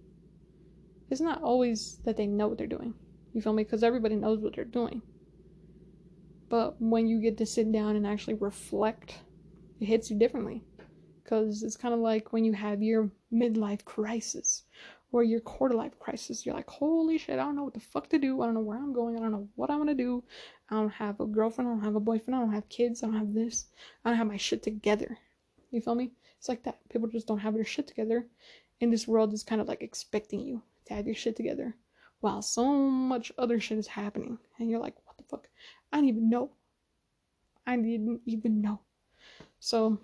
It's 1.10 1.22
not 1.22 1.44
always 1.44 2.00
that 2.06 2.18
they 2.18 2.26
know 2.26 2.48
what 2.48 2.58
they're 2.58 2.68
doing. 2.68 2.94
You 3.34 3.42
feel 3.42 3.54
me? 3.54 3.64
Because 3.64 3.84
everybody 3.84 4.16
knows 4.16 4.40
what 4.40 4.56
they're 4.56 4.66
doing. 4.66 5.02
But 6.54 6.80
when 6.80 7.08
you 7.08 7.20
get 7.20 7.40
to 7.40 7.48
sit 7.48 7.72
down 7.72 7.96
and 7.96 8.06
actually 8.06 8.36
reflect, 8.36 9.18
it 9.80 9.86
hits 9.86 10.12
you 10.12 10.20
differently. 10.20 10.62
Because 11.24 11.64
it's 11.64 11.76
kind 11.76 11.96
of 11.96 12.00
like 12.00 12.32
when 12.32 12.46
you 12.46 12.54
have 12.54 12.84
your 12.84 13.10
midlife 13.34 13.84
crisis 13.86 14.62
or 15.12 15.24
your 15.24 15.40
quarter 15.40 15.74
life 15.74 15.98
crisis. 15.98 16.46
You're 16.46 16.54
like, 16.54 16.70
holy 16.70 17.18
shit, 17.18 17.40
I 17.40 17.44
don't 17.44 17.56
know 17.56 17.64
what 17.64 17.74
the 17.74 17.80
fuck 17.80 18.08
to 18.10 18.20
do. 18.20 18.40
I 18.40 18.46
don't 18.46 18.54
know 18.54 18.60
where 18.60 18.78
I'm 18.78 18.94
going. 18.94 19.18
I 19.18 19.20
don't 19.20 19.32
know 19.32 19.48
what 19.56 19.72
I 19.72 19.76
want 19.78 19.90
to 19.90 19.96
do. 19.96 20.24
I 20.70 20.76
don't 20.76 20.92
have 20.92 21.20
a 21.20 21.26
girlfriend. 21.26 21.72
I 21.72 21.74
don't 21.74 21.84
have 21.86 21.96
a 21.96 22.00
boyfriend. 22.00 22.36
I 22.36 22.42
don't 22.42 22.54
have 22.54 22.70
kids. 22.70 23.02
I 23.02 23.08
don't 23.08 23.18
have 23.18 23.34
this. 23.34 23.66
I 24.06 24.12
don't 24.12 24.20
have 24.20 24.28
my 24.28 24.38
shit 24.38 24.62
together. 24.62 25.18
You 25.72 25.82
feel 25.82 25.96
me? 25.96 26.12
It's 26.38 26.50
like 26.50 26.62
that. 26.66 26.88
People 26.88 27.08
just 27.08 27.26
don't 27.26 27.40
have 27.40 27.56
their 27.56 27.66
shit 27.66 27.88
together. 27.88 28.28
And 28.80 28.94
this 28.94 29.08
world 29.08 29.34
is 29.34 29.42
kind 29.42 29.60
of 29.60 29.68
like 29.68 29.82
expecting 29.82 30.42
you 30.42 30.62
to 30.86 30.94
have 30.94 31.08
your 31.08 31.16
shit 31.16 31.36
together 31.36 31.76
while 32.24 32.42
so 32.42 32.64
much 32.74 33.32
other 33.40 33.60
shit 33.60 33.80
is 33.80 33.88
happening. 33.88 34.38
And 34.60 34.70
you're 34.70 34.80
like, 34.80 34.96
what 35.06 35.18
the 35.18 35.24
fuck? 35.24 35.48
I 35.94 35.98
didn't 35.98 36.10
even 36.10 36.30
know. 36.30 36.50
I 37.68 37.78
didn't 37.78 38.22
even 38.26 38.62
know. 38.62 38.80
So, 39.60 40.00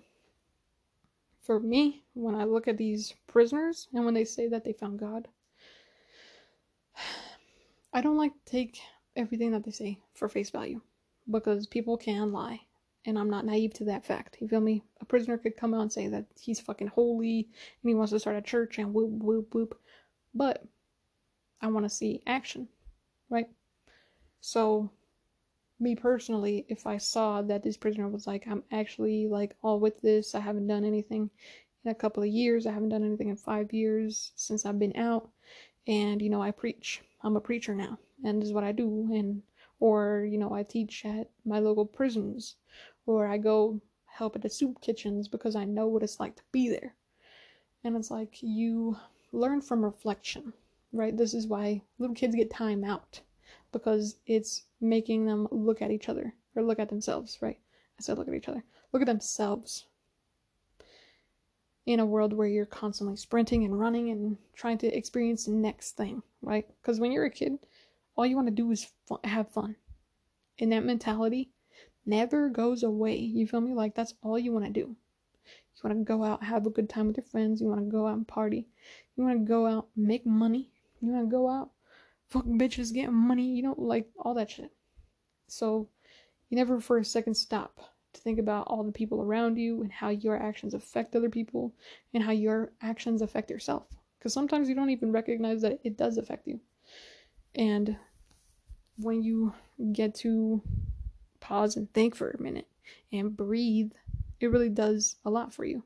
for 1.42 1.58
me, 1.58 2.04
when 2.14 2.36
I 2.36 2.44
look 2.44 2.68
at 2.68 2.78
these 2.78 3.12
prisoners 3.26 3.88
and 3.92 4.04
when 4.04 4.14
they 4.14 4.24
say 4.24 4.46
that 4.48 4.62
they 4.64 4.72
found 4.72 5.00
God, 5.00 5.26
I 7.92 8.00
don't 8.00 8.16
like 8.16 8.32
to 8.32 8.50
take 8.50 8.80
everything 9.16 9.50
that 9.50 9.64
they 9.64 9.72
say 9.72 9.98
for 10.14 10.28
face 10.28 10.50
value 10.50 10.80
because 11.28 11.66
people 11.66 11.96
can 11.96 12.30
lie. 12.30 12.60
And 13.04 13.18
I'm 13.18 13.30
not 13.30 13.44
naive 13.44 13.74
to 13.74 13.84
that 13.86 14.04
fact. 14.04 14.36
You 14.40 14.46
feel 14.46 14.60
me? 14.60 14.84
A 15.00 15.04
prisoner 15.04 15.38
could 15.38 15.56
come 15.56 15.74
out 15.74 15.80
and 15.80 15.92
say 15.92 16.06
that 16.06 16.26
he's 16.38 16.60
fucking 16.60 16.88
holy 16.88 17.48
and 17.82 17.88
he 17.88 17.94
wants 17.94 18.12
to 18.12 18.20
start 18.20 18.36
a 18.36 18.42
church 18.42 18.78
and 18.78 18.94
whoop, 18.94 19.10
whoop, 19.10 19.54
whoop. 19.54 19.80
But 20.34 20.62
I 21.60 21.66
want 21.66 21.84
to 21.84 21.90
see 21.90 22.22
action, 22.26 22.68
right? 23.28 23.48
So, 24.40 24.90
me 25.80 25.94
personally, 25.96 26.66
if 26.68 26.86
I 26.86 26.98
saw 26.98 27.42
that 27.42 27.62
this 27.62 27.76
prisoner 27.76 28.08
was 28.08 28.26
like, 28.26 28.46
I'm 28.46 28.62
actually 28.72 29.26
like 29.26 29.56
all 29.62 29.80
with 29.80 30.00
this, 30.00 30.34
I 30.34 30.40
haven't 30.40 30.66
done 30.66 30.84
anything 30.84 31.30
in 31.84 31.90
a 31.90 31.94
couple 31.94 32.22
of 32.22 32.28
years, 32.28 32.66
I 32.66 32.72
haven't 32.72 32.90
done 32.90 33.04
anything 33.04 33.28
in 33.28 33.36
five 33.36 33.72
years 33.72 34.32
since 34.36 34.66
I've 34.66 34.78
been 34.78 34.96
out, 34.96 35.30
and 35.86 36.20
you 36.20 36.30
know, 36.30 36.42
I 36.42 36.50
preach. 36.50 37.02
I'm 37.22 37.36
a 37.36 37.40
preacher 37.40 37.74
now 37.74 37.98
and 38.24 38.40
this 38.40 38.48
is 38.48 38.54
what 38.54 38.64
I 38.64 38.72
do 38.72 39.08
and 39.12 39.42
or 39.78 40.26
you 40.30 40.38
know 40.38 40.52
I 40.52 40.62
teach 40.62 41.04
at 41.04 41.30
my 41.44 41.58
local 41.58 41.86
prisons 41.86 42.56
or 43.06 43.26
I 43.26 43.38
go 43.38 43.80
help 44.06 44.36
at 44.36 44.42
the 44.42 44.50
soup 44.50 44.80
kitchens 44.80 45.28
because 45.28 45.56
I 45.56 45.64
know 45.64 45.86
what 45.86 46.02
it's 46.02 46.20
like 46.20 46.36
to 46.36 46.42
be 46.52 46.68
there. 46.68 46.94
And 47.84 47.96
it's 47.96 48.10
like 48.10 48.42
you 48.42 48.98
learn 49.32 49.62
from 49.62 49.82
reflection, 49.82 50.52
right? 50.92 51.16
This 51.16 51.32
is 51.32 51.46
why 51.46 51.80
little 51.98 52.14
kids 52.14 52.34
get 52.34 52.50
time 52.50 52.84
out 52.84 53.20
because 53.72 54.16
it's 54.26 54.64
making 54.80 55.26
them 55.26 55.46
look 55.50 55.82
at 55.82 55.90
each 55.90 56.08
other 56.08 56.34
or 56.54 56.62
look 56.62 56.78
at 56.78 56.88
themselves, 56.88 57.38
right? 57.40 57.58
I 57.98 58.02
said 58.02 58.18
look 58.18 58.28
at 58.28 58.34
each 58.34 58.48
other. 58.48 58.64
Look 58.92 59.02
at 59.02 59.06
themselves 59.06 59.86
in 61.86 62.00
a 62.00 62.06
world 62.06 62.32
where 62.32 62.48
you're 62.48 62.66
constantly 62.66 63.16
sprinting 63.16 63.64
and 63.64 63.78
running 63.78 64.10
and 64.10 64.36
trying 64.54 64.78
to 64.78 64.86
experience 64.86 65.44
the 65.44 65.52
next 65.52 65.96
thing, 65.96 66.22
right? 66.42 66.66
Because 66.80 67.00
when 67.00 67.12
you're 67.12 67.24
a 67.24 67.30
kid, 67.30 67.58
all 68.16 68.26
you 68.26 68.36
want 68.36 68.48
to 68.48 68.54
do 68.54 68.70
is 68.70 68.90
have 69.24 69.50
fun. 69.50 69.76
And 70.58 70.72
that 70.72 70.84
mentality 70.84 71.50
never 72.04 72.48
goes 72.48 72.82
away. 72.82 73.16
You 73.16 73.46
feel 73.46 73.60
me? 73.60 73.72
Like 73.72 73.94
that's 73.94 74.14
all 74.22 74.38
you 74.38 74.52
want 74.52 74.66
to 74.66 74.70
do. 74.70 74.80
You 75.82 75.88
want 75.88 75.98
to 75.98 76.04
go 76.04 76.22
out, 76.22 76.44
have 76.44 76.66
a 76.66 76.70
good 76.70 76.90
time 76.90 77.06
with 77.06 77.16
your 77.16 77.24
friends. 77.24 77.60
You 77.60 77.68
want 77.68 77.80
to 77.80 77.90
go 77.90 78.06
out 78.06 78.16
and 78.16 78.28
party. 78.28 78.68
You 79.16 79.24
want 79.24 79.38
to 79.38 79.48
go 79.48 79.66
out, 79.66 79.88
make 79.96 80.26
money. 80.26 80.70
You 81.00 81.12
want 81.12 81.26
to 81.26 81.30
go 81.30 81.48
out, 81.48 81.70
fuck 82.30 82.44
bitches, 82.44 82.92
get 82.92 83.12
money. 83.12 83.54
You 83.54 83.62
know, 83.62 83.74
like 83.76 84.08
all 84.18 84.34
that 84.34 84.50
shit. 84.50 84.70
So 85.48 85.88
you 86.48 86.56
never 86.56 86.80
for 86.80 86.98
a 86.98 87.04
second 87.04 87.34
stop 87.34 87.80
to 88.12 88.20
think 88.20 88.38
about 88.38 88.66
all 88.66 88.82
the 88.82 88.92
people 88.92 89.22
around 89.22 89.56
you 89.56 89.82
and 89.82 89.92
how 89.92 90.08
your 90.08 90.36
actions 90.36 90.74
affect 90.74 91.14
other 91.14 91.30
people 91.30 91.72
and 92.12 92.22
how 92.22 92.32
your 92.32 92.72
actions 92.82 93.22
affect 93.22 93.50
yourself. 93.50 93.86
Because 94.18 94.32
sometimes 94.32 94.68
you 94.68 94.74
don't 94.74 94.90
even 94.90 95.12
recognize 95.12 95.62
that 95.62 95.80
it 95.84 95.96
does 95.96 96.18
affect 96.18 96.46
you. 96.46 96.60
And 97.54 97.96
when 98.96 99.22
you 99.22 99.54
get 99.92 100.14
to 100.16 100.62
pause 101.40 101.76
and 101.76 101.90
think 101.92 102.14
for 102.14 102.30
a 102.30 102.42
minute 102.42 102.66
and 103.12 103.36
breathe, 103.36 103.92
it 104.40 104.50
really 104.50 104.68
does 104.68 105.16
a 105.24 105.30
lot 105.30 105.54
for 105.54 105.64
you. 105.64 105.82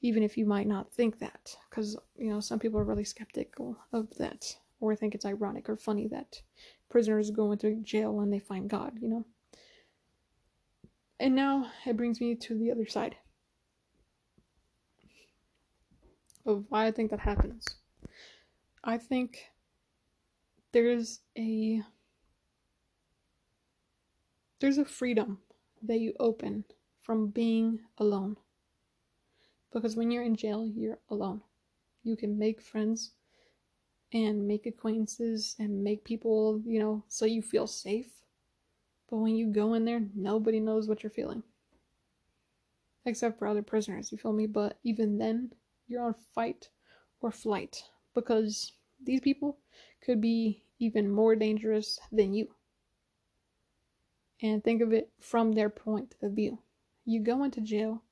Even 0.00 0.22
if 0.22 0.36
you 0.36 0.44
might 0.44 0.66
not 0.66 0.92
think 0.92 1.18
that, 1.18 1.56
because, 1.70 1.96
you 2.16 2.30
know, 2.30 2.40
some 2.40 2.58
people 2.58 2.78
are 2.78 2.84
really 2.84 3.04
skeptical 3.04 3.76
of 3.92 4.14
that. 4.18 4.56
Or 4.84 4.94
think 4.94 5.14
it's 5.14 5.24
ironic 5.24 5.68
or 5.68 5.76
funny 5.76 6.06
that 6.08 6.42
prisoners 6.90 7.30
go 7.30 7.52
into 7.52 7.74
jail 7.76 8.20
and 8.20 8.32
they 8.32 8.38
find 8.38 8.68
God, 8.68 8.92
you 9.00 9.08
know? 9.08 9.24
And 11.18 11.34
now 11.34 11.70
it 11.86 11.96
brings 11.96 12.20
me 12.20 12.34
to 12.34 12.58
the 12.58 12.70
other 12.70 12.86
side 12.86 13.16
of 16.44 16.64
why 16.68 16.86
I 16.86 16.90
think 16.90 17.10
that 17.10 17.20
happens. 17.20 17.66
I 18.82 18.98
think 18.98 19.46
there's 20.72 21.20
a 21.38 21.82
there's 24.60 24.78
a 24.78 24.84
freedom 24.84 25.38
that 25.82 26.00
you 26.00 26.12
open 26.20 26.64
from 27.02 27.28
being 27.28 27.80
alone. 27.98 28.36
Because 29.72 29.96
when 29.96 30.10
you're 30.10 30.22
in 30.22 30.36
jail, 30.36 30.70
you're 30.74 30.98
alone. 31.10 31.40
You 32.02 32.16
can 32.16 32.38
make 32.38 32.60
friends 32.60 33.12
and 34.14 34.46
make 34.46 34.64
acquaintances 34.64 35.56
and 35.58 35.82
make 35.82 36.04
people, 36.04 36.62
you 36.64 36.78
know, 36.78 37.02
so 37.08 37.26
you 37.26 37.42
feel 37.42 37.66
safe. 37.66 38.22
But 39.10 39.16
when 39.16 39.34
you 39.34 39.48
go 39.48 39.74
in 39.74 39.84
there, 39.84 40.02
nobody 40.14 40.60
knows 40.60 40.88
what 40.88 41.02
you're 41.02 41.10
feeling. 41.10 41.42
Except 43.04 43.38
for 43.38 43.48
other 43.48 43.62
prisoners, 43.62 44.12
you 44.12 44.16
feel 44.16 44.32
me? 44.32 44.46
But 44.46 44.78
even 44.84 45.18
then, 45.18 45.52
you're 45.88 46.04
on 46.04 46.14
fight 46.34 46.68
or 47.20 47.32
flight 47.32 47.82
because 48.14 48.72
these 49.04 49.20
people 49.20 49.58
could 50.00 50.20
be 50.20 50.62
even 50.78 51.10
more 51.10 51.34
dangerous 51.34 51.98
than 52.12 52.32
you. 52.32 52.48
And 54.40 54.62
think 54.62 54.80
of 54.80 54.92
it 54.92 55.10
from 55.20 55.52
their 55.52 55.68
point 55.68 56.14
of 56.22 56.32
view. 56.32 56.60
You 57.04 57.20
go 57.20 57.44
into 57.44 57.60
jail, 57.60 58.02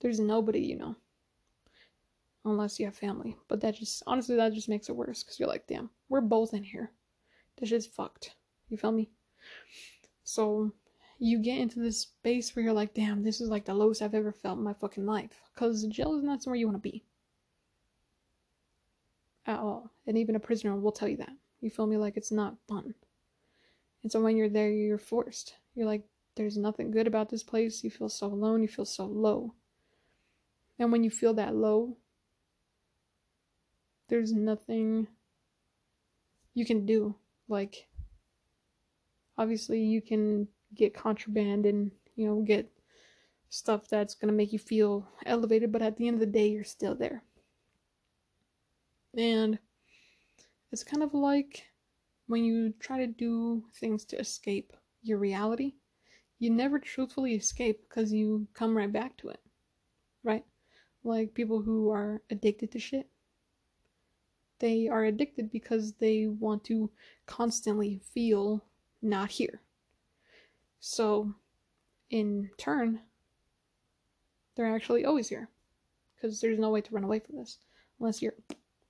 there's 0.00 0.20
nobody 0.20 0.60
you 0.60 0.76
know 0.76 0.96
unless 2.44 2.78
you 2.78 2.86
have 2.86 2.96
family. 2.96 3.36
But 3.48 3.60
that 3.60 3.74
just 3.74 4.02
honestly 4.06 4.36
that 4.36 4.52
just 4.52 4.68
makes 4.68 4.88
it 4.88 4.96
worse 4.96 5.22
because 5.22 5.38
you're 5.38 5.48
like, 5.48 5.66
damn, 5.66 5.90
we're 6.08 6.20
both 6.20 6.54
in 6.54 6.64
here. 6.64 6.92
This 7.58 7.68
shit's 7.68 7.86
fucked. 7.86 8.34
You 8.68 8.76
feel 8.76 8.92
me? 8.92 9.10
So 10.24 10.72
you 11.18 11.38
get 11.38 11.58
into 11.58 11.80
this 11.80 12.00
space 12.00 12.54
where 12.54 12.64
you're 12.64 12.72
like, 12.72 12.94
damn, 12.94 13.22
this 13.22 13.40
is 13.40 13.48
like 13.48 13.64
the 13.64 13.74
lowest 13.74 14.02
I've 14.02 14.14
ever 14.14 14.32
felt 14.32 14.58
in 14.58 14.64
my 14.64 14.74
fucking 14.74 15.06
life. 15.06 15.40
Because 15.54 15.84
jail 15.86 16.16
is 16.16 16.24
not 16.24 16.42
somewhere 16.42 16.58
you 16.58 16.66
want 16.66 16.82
to 16.82 16.90
be. 16.90 17.04
At 19.46 19.58
all. 19.58 19.90
And 20.06 20.16
even 20.18 20.36
a 20.36 20.40
prisoner 20.40 20.74
will 20.74 20.92
tell 20.92 21.08
you 21.08 21.18
that. 21.18 21.32
You 21.60 21.70
feel 21.70 21.86
me? 21.86 21.96
Like 21.96 22.16
it's 22.16 22.32
not 22.32 22.56
fun. 22.68 22.94
And 24.02 24.10
so 24.10 24.20
when 24.20 24.36
you're 24.36 24.48
there, 24.48 24.70
you're 24.70 24.98
forced. 24.98 25.54
You're 25.74 25.86
like, 25.86 26.02
there's 26.34 26.56
nothing 26.56 26.90
good 26.90 27.06
about 27.06 27.28
this 27.28 27.42
place. 27.42 27.84
You 27.84 27.90
feel 27.90 28.08
so 28.08 28.26
alone. 28.26 28.62
You 28.62 28.68
feel 28.68 28.84
so 28.84 29.06
low. 29.06 29.54
And 30.78 30.90
when 30.90 31.04
you 31.04 31.10
feel 31.10 31.34
that 31.34 31.54
low, 31.54 31.96
there's 34.08 34.32
nothing 34.32 35.06
you 36.54 36.64
can 36.64 36.86
do. 36.86 37.14
Like, 37.48 37.88
obviously, 39.38 39.80
you 39.80 40.02
can 40.02 40.48
get 40.74 40.94
contraband 40.94 41.66
and, 41.66 41.90
you 42.16 42.26
know, 42.26 42.42
get 42.42 42.70
stuff 43.48 43.88
that's 43.88 44.14
going 44.14 44.28
to 44.28 44.36
make 44.36 44.52
you 44.52 44.58
feel 44.58 45.06
elevated, 45.26 45.72
but 45.72 45.82
at 45.82 45.96
the 45.96 46.08
end 46.08 46.14
of 46.14 46.20
the 46.20 46.26
day, 46.26 46.48
you're 46.48 46.64
still 46.64 46.94
there. 46.94 47.22
And 49.16 49.58
it's 50.70 50.84
kind 50.84 51.02
of 51.02 51.12
like 51.12 51.66
when 52.28 52.44
you 52.44 52.72
try 52.80 52.98
to 52.98 53.06
do 53.06 53.62
things 53.78 54.06
to 54.06 54.18
escape 54.18 54.72
your 55.02 55.18
reality, 55.18 55.74
you 56.38 56.50
never 56.50 56.78
truthfully 56.78 57.34
escape 57.34 57.80
because 57.88 58.12
you 58.12 58.48
come 58.54 58.76
right 58.76 58.90
back 58.90 59.16
to 59.18 59.28
it, 59.28 59.40
right? 60.24 60.44
Like 61.04 61.34
people 61.34 61.60
who 61.60 61.90
are 61.90 62.22
addicted 62.30 62.72
to 62.72 62.78
shit, 62.78 63.08
they 64.62 64.86
are 64.86 65.04
addicted 65.04 65.50
because 65.50 65.94
they 65.94 66.28
want 66.28 66.62
to 66.62 66.88
constantly 67.26 68.00
feel 68.14 68.64
not 69.02 69.32
here. 69.32 69.60
So, 70.78 71.34
in 72.10 72.48
turn, 72.58 73.00
they're 74.54 74.72
actually 74.72 75.04
always 75.04 75.28
here. 75.28 75.48
Because 76.14 76.40
there's 76.40 76.60
no 76.60 76.70
way 76.70 76.80
to 76.80 76.94
run 76.94 77.02
away 77.02 77.18
from 77.18 77.38
this. 77.38 77.58
Unless 77.98 78.22
you're, 78.22 78.34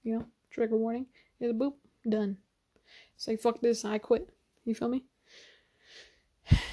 you 0.04 0.18
know, 0.18 0.26
trigger 0.50 0.76
warning, 0.76 1.06
is 1.40 1.54
boop, 1.54 1.72
done. 2.06 2.36
Say, 3.16 3.36
fuck 3.36 3.62
this, 3.62 3.82
I 3.82 3.96
quit. 3.96 4.28
You 4.66 4.74
feel 4.74 4.88
me? 4.88 5.04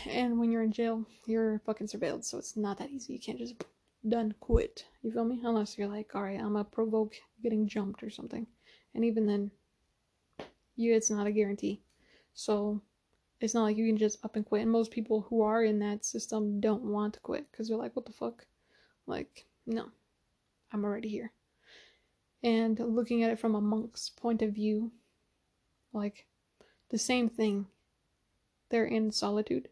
And 0.09 0.37
when 0.39 0.51
you're 0.51 0.63
in 0.63 0.73
jail, 0.73 1.05
you're 1.25 1.59
fucking 1.59 1.87
surveilled, 1.87 2.25
so 2.25 2.37
it's 2.37 2.57
not 2.57 2.77
that 2.79 2.89
easy. 2.89 3.13
You 3.13 3.19
can't 3.19 3.37
just 3.37 3.63
done 4.07 4.33
quit. 4.41 4.85
You 5.03 5.11
feel 5.13 5.23
me? 5.23 5.39
Unless 5.41 5.77
you're 5.77 5.87
like, 5.87 6.13
alright, 6.13 6.39
I'm 6.39 6.53
gonna 6.53 6.65
provoke 6.65 7.13
getting 7.41 7.65
jumped 7.65 8.03
or 8.03 8.09
something 8.09 8.45
and 8.93 9.05
even 9.05 9.25
then 9.25 9.51
you 10.75 10.93
it's 10.93 11.09
not 11.09 11.27
a 11.27 11.31
guarantee. 11.31 11.81
So 12.33 12.81
it's 13.41 13.53
not 13.53 13.63
like 13.63 13.77
you 13.77 13.85
can 13.85 13.97
just 13.97 14.23
up 14.23 14.35
and 14.35 14.45
quit. 14.45 14.63
And 14.63 14.71
most 14.71 14.91
people 14.91 15.21
who 15.29 15.41
are 15.41 15.63
in 15.63 15.79
that 15.79 16.05
system 16.05 16.59
don't 16.59 16.83
want 16.83 17.13
to 17.15 17.19
quit 17.19 17.51
because 17.51 17.67
they're 17.67 17.77
like 17.77 17.95
what 17.95 18.05
the 18.05 18.13
fuck? 18.13 18.45
Like 19.07 19.45
no 19.65 19.85
i'm 20.71 20.85
already 20.85 21.09
here. 21.09 21.31
And 22.43 22.79
looking 22.79 23.23
at 23.23 23.31
it 23.31 23.39
from 23.39 23.55
a 23.55 23.61
monk's 23.61 24.09
point 24.09 24.41
of 24.41 24.53
view 24.53 24.91
like 25.93 26.25
the 26.89 26.97
same 26.97 27.29
thing. 27.29 27.67
They're 28.69 28.85
in 28.85 29.11
solitude. 29.11 29.69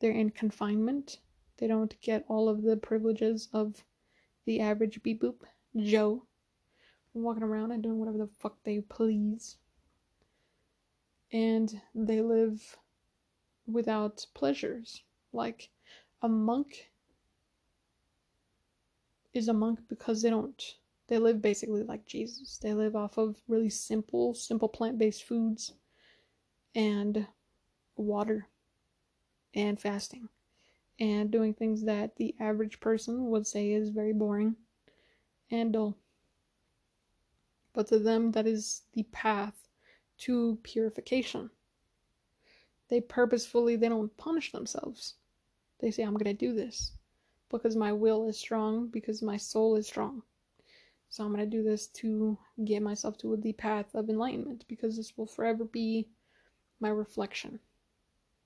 They're 0.00 0.10
in 0.10 0.30
confinement. 0.30 1.18
They 1.58 1.66
don't 1.66 1.94
get 2.00 2.24
all 2.28 2.48
of 2.48 2.62
the 2.62 2.76
privileges 2.76 3.48
of 3.52 3.84
the 4.46 4.60
average 4.60 5.02
beep 5.02 5.22
boop. 5.22 5.42
Joe 5.76 6.24
walking 7.14 7.42
around 7.42 7.72
and 7.72 7.82
doing 7.82 7.98
whatever 7.98 8.18
the 8.18 8.28
fuck 8.38 8.56
they 8.64 8.80
please. 8.80 9.56
And 11.32 11.80
they 11.94 12.20
live 12.20 12.76
without 13.66 14.26
pleasures. 14.34 15.02
Like 15.32 15.70
a 16.22 16.28
monk 16.28 16.90
is 19.32 19.48
a 19.48 19.52
monk 19.52 19.80
because 19.88 20.22
they 20.22 20.30
don't 20.30 20.60
they 21.10 21.18
live 21.18 21.42
basically 21.42 21.82
like 21.82 22.06
Jesus. 22.06 22.58
They 22.58 22.72
live 22.72 22.94
off 22.94 23.18
of 23.18 23.36
really 23.48 23.68
simple, 23.68 24.32
simple 24.32 24.68
plant-based 24.68 25.24
foods 25.24 25.74
and 26.72 27.26
water 27.96 28.46
and 29.52 29.78
fasting 29.80 30.28
and 31.00 31.32
doing 31.32 31.52
things 31.52 31.82
that 31.84 32.14
the 32.14 32.36
average 32.38 32.78
person 32.78 33.26
would 33.30 33.44
say 33.44 33.72
is 33.72 33.88
very 33.88 34.12
boring 34.12 34.54
and 35.50 35.72
dull 35.72 35.96
but 37.72 37.86
to 37.88 37.98
them 37.98 38.32
that 38.32 38.46
is 38.46 38.82
the 38.92 39.04
path 39.04 39.68
to 40.18 40.58
purification. 40.62 41.50
They 42.88 43.00
purposefully 43.00 43.76
they 43.76 43.88
don't 43.88 44.16
punish 44.16 44.52
themselves. 44.52 45.14
They 45.78 45.90
say 45.90 46.02
I'm 46.02 46.16
going 46.16 46.36
to 46.36 46.46
do 46.46 46.52
this 46.52 46.92
because 47.48 47.76
my 47.76 47.92
will 47.92 48.28
is 48.28 48.38
strong, 48.38 48.88
because 48.88 49.22
my 49.22 49.36
soul 49.36 49.76
is 49.76 49.86
strong. 49.86 50.22
So 51.08 51.24
I'm 51.24 51.32
going 51.32 51.48
to 51.48 51.56
do 51.56 51.62
this 51.64 51.88
to 51.88 52.38
get 52.64 52.82
myself 52.82 53.18
to 53.18 53.36
the 53.36 53.52
path 53.52 53.94
of 53.94 54.08
enlightenment 54.08 54.64
because 54.68 54.96
this 54.96 55.16
will 55.16 55.26
forever 55.26 55.64
be 55.64 56.08
my 56.78 56.88
reflection. 56.88 57.58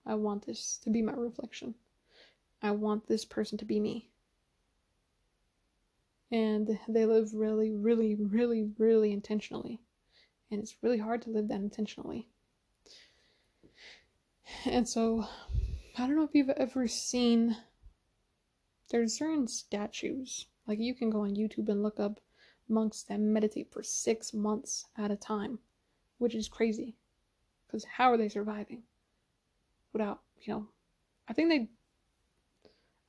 I 0.06 0.14
want 0.14 0.46
this 0.46 0.78
to 0.84 0.90
be 0.90 1.02
my 1.02 1.12
reflection. 1.12 1.74
I 2.62 2.70
want 2.70 3.06
this 3.06 3.24
person 3.24 3.58
to 3.58 3.64
be 3.64 3.80
me 3.80 4.10
and 6.30 6.78
they 6.88 7.04
live 7.06 7.34
really, 7.34 7.72
really, 7.72 8.14
really, 8.14 8.70
really 8.78 9.12
intentionally. 9.12 9.80
And 10.50 10.62
it's 10.62 10.76
really 10.82 10.98
hard 10.98 11.22
to 11.22 11.30
live 11.30 11.48
that 11.48 11.60
intentionally. 11.60 12.28
And 14.64 14.88
so, 14.88 15.26
I 15.96 16.06
don't 16.06 16.16
know 16.16 16.24
if 16.24 16.34
you've 16.34 16.50
ever 16.50 16.86
seen, 16.86 17.56
there's 18.90 19.16
certain 19.16 19.46
statues. 19.48 20.46
Like, 20.66 20.78
you 20.78 20.94
can 20.94 21.10
go 21.10 21.20
on 21.20 21.36
YouTube 21.36 21.68
and 21.68 21.82
look 21.82 22.00
up 22.00 22.20
monks 22.68 23.02
that 23.04 23.20
meditate 23.20 23.72
for 23.72 23.82
six 23.82 24.32
months 24.32 24.86
at 24.96 25.10
a 25.10 25.16
time, 25.16 25.58
which 26.18 26.34
is 26.34 26.48
crazy. 26.48 26.96
Because 27.66 27.84
how 27.84 28.10
are 28.10 28.16
they 28.16 28.28
surviving? 28.28 28.82
Without, 29.92 30.20
you 30.40 30.52
know, 30.52 30.68
I 31.28 31.32
think 31.32 31.48
they, 31.48 31.68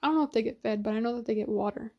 I 0.03 0.07
don't 0.07 0.15
know 0.17 0.23
if 0.23 0.31
they 0.31 0.43
get 0.43 0.61
fed, 0.61 0.83
but 0.83 0.93
I 0.93 0.99
know 0.99 1.15
that 1.15 1.25
they 1.25 1.35
get 1.35 1.49
water 1.49 1.93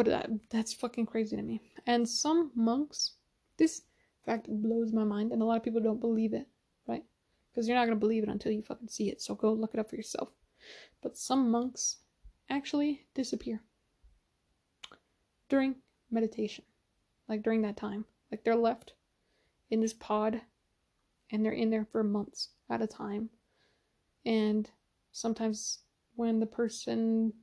but 0.00 0.06
that, 0.06 0.30
that's 0.48 0.72
fucking 0.72 1.04
crazy 1.04 1.36
to 1.36 1.42
me. 1.42 1.60
And 1.86 2.08
some 2.08 2.52
monks, 2.54 3.12
this 3.58 3.82
fact 4.24 4.46
blows 4.48 4.94
my 4.94 5.04
mind, 5.04 5.30
and 5.30 5.42
a 5.42 5.44
lot 5.44 5.58
of 5.58 5.62
people 5.62 5.82
don't 5.82 6.00
believe 6.00 6.32
it, 6.32 6.46
right? 6.88 7.04
Because 7.52 7.68
you're 7.68 7.76
not 7.76 7.84
gonna 7.84 7.96
believe 7.96 8.22
it 8.22 8.30
until 8.30 8.50
you 8.50 8.62
fucking 8.62 8.88
see 8.88 9.10
it, 9.10 9.20
so 9.20 9.34
go 9.34 9.52
look 9.52 9.74
it 9.74 9.80
up 9.80 9.90
for 9.90 9.96
yourself. 9.96 10.30
But 11.02 11.18
some 11.18 11.50
monks 11.50 11.98
actually 12.48 13.04
disappear 13.14 13.60
during 15.50 15.74
meditation, 16.10 16.64
like 17.28 17.42
during 17.42 17.60
that 17.60 17.76
time. 17.76 18.06
Like 18.30 18.42
they're 18.42 18.56
left 18.56 18.94
in 19.70 19.80
this 19.80 19.92
pod 19.92 20.40
and 21.30 21.44
they're 21.44 21.52
in 21.52 21.68
there 21.68 21.86
for 21.92 22.02
months 22.02 22.48
at 22.70 22.80
a 22.80 22.86
time. 22.86 23.28
And 24.24 24.70
sometimes 25.12 25.80
when 26.16 26.40
the 26.40 26.46
person 26.46 27.34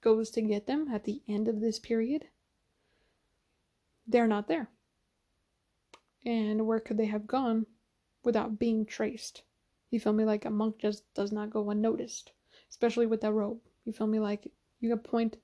goes 0.00 0.30
to 0.30 0.42
get 0.42 0.66
them 0.66 0.88
at 0.92 1.04
the 1.04 1.22
end 1.28 1.48
of 1.48 1.60
this 1.60 1.78
period, 1.78 2.26
they're 4.06 4.26
not 4.26 4.48
there. 4.48 4.68
And 6.24 6.66
where 6.66 6.80
could 6.80 6.98
they 6.98 7.06
have 7.06 7.26
gone 7.26 7.66
without 8.24 8.58
being 8.58 8.84
traced? 8.84 9.42
You 9.90 10.00
feel 10.00 10.12
me? 10.12 10.24
Like 10.24 10.44
a 10.44 10.50
monk 10.50 10.78
just 10.78 11.02
does 11.14 11.32
not 11.32 11.50
go 11.50 11.70
unnoticed, 11.70 12.32
especially 12.70 13.06
with 13.06 13.20
that 13.22 13.32
robe. 13.32 13.58
You 13.84 13.92
feel 13.92 14.06
me? 14.06 14.18
Like 14.18 14.50
you 14.80 14.90
can 14.90 14.98
point 14.98 15.36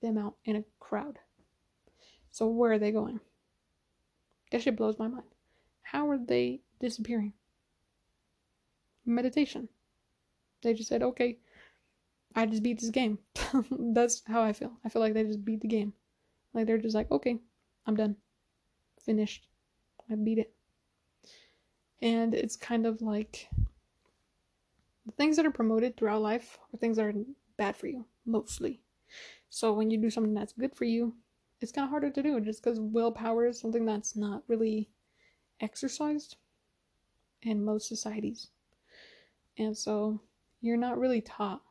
them 0.00 0.16
out 0.16 0.36
in 0.44 0.56
a 0.56 0.64
crowd. 0.78 1.18
So 2.30 2.46
where 2.46 2.72
are 2.72 2.78
they 2.78 2.92
going? 2.92 3.20
That 4.50 4.62
shit 4.62 4.76
blows 4.76 4.98
my 4.98 5.08
mind. 5.08 5.26
How 5.82 6.08
are 6.08 6.18
they 6.18 6.60
disappearing? 6.78 7.32
Meditation. 9.04 9.68
They 10.62 10.74
just 10.74 10.88
said, 10.88 11.02
okay, 11.02 11.38
I 12.34 12.46
just 12.46 12.62
beat 12.62 12.80
this 12.80 12.90
game. 12.90 13.18
That's 13.70 14.22
how 14.26 14.42
I 14.42 14.52
feel. 14.52 14.72
I 14.84 14.88
feel 14.88 15.02
like 15.02 15.14
they 15.14 15.24
just 15.24 15.44
beat 15.44 15.60
the 15.60 15.68
game. 15.68 15.92
Like 16.54 16.66
they're 16.66 16.78
just 16.78 16.94
like, 16.94 17.10
okay, 17.10 17.38
I'm 17.86 17.96
done. 17.96 18.16
Finished. 19.00 19.46
I 20.10 20.14
beat 20.14 20.38
it. 20.38 20.52
And 22.02 22.34
it's 22.34 22.56
kind 22.56 22.86
of 22.86 23.02
like 23.02 23.48
the 25.06 25.12
things 25.12 25.36
that 25.36 25.46
are 25.46 25.50
promoted 25.50 25.96
throughout 25.96 26.22
life 26.22 26.58
are 26.72 26.78
things 26.78 26.96
that 26.96 27.06
are 27.06 27.14
bad 27.56 27.76
for 27.76 27.88
you, 27.88 28.06
mostly. 28.24 28.80
So 29.48 29.72
when 29.72 29.90
you 29.90 29.98
do 29.98 30.10
something 30.10 30.34
that's 30.34 30.52
good 30.52 30.74
for 30.74 30.84
you, 30.84 31.14
it's 31.60 31.72
kind 31.72 31.84
of 31.84 31.90
harder 31.90 32.10
to 32.10 32.22
do 32.22 32.40
just 32.40 32.62
because 32.62 32.80
willpower 32.80 33.46
is 33.46 33.60
something 33.60 33.84
that's 33.84 34.16
not 34.16 34.42
really 34.48 34.88
exercised 35.60 36.36
in 37.42 37.64
most 37.64 37.88
societies. 37.88 38.48
And 39.58 39.76
so 39.76 40.20
you're 40.60 40.76
not 40.76 40.98
really 40.98 41.20
taught 41.20 41.62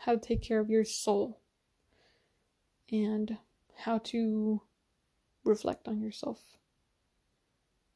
how 0.00 0.12
to 0.12 0.18
take 0.18 0.42
care 0.42 0.60
of 0.60 0.70
your 0.70 0.84
soul 0.84 1.40
and 2.90 3.36
how 3.76 3.98
to 3.98 4.60
reflect 5.44 5.88
on 5.88 6.00
yourself 6.00 6.40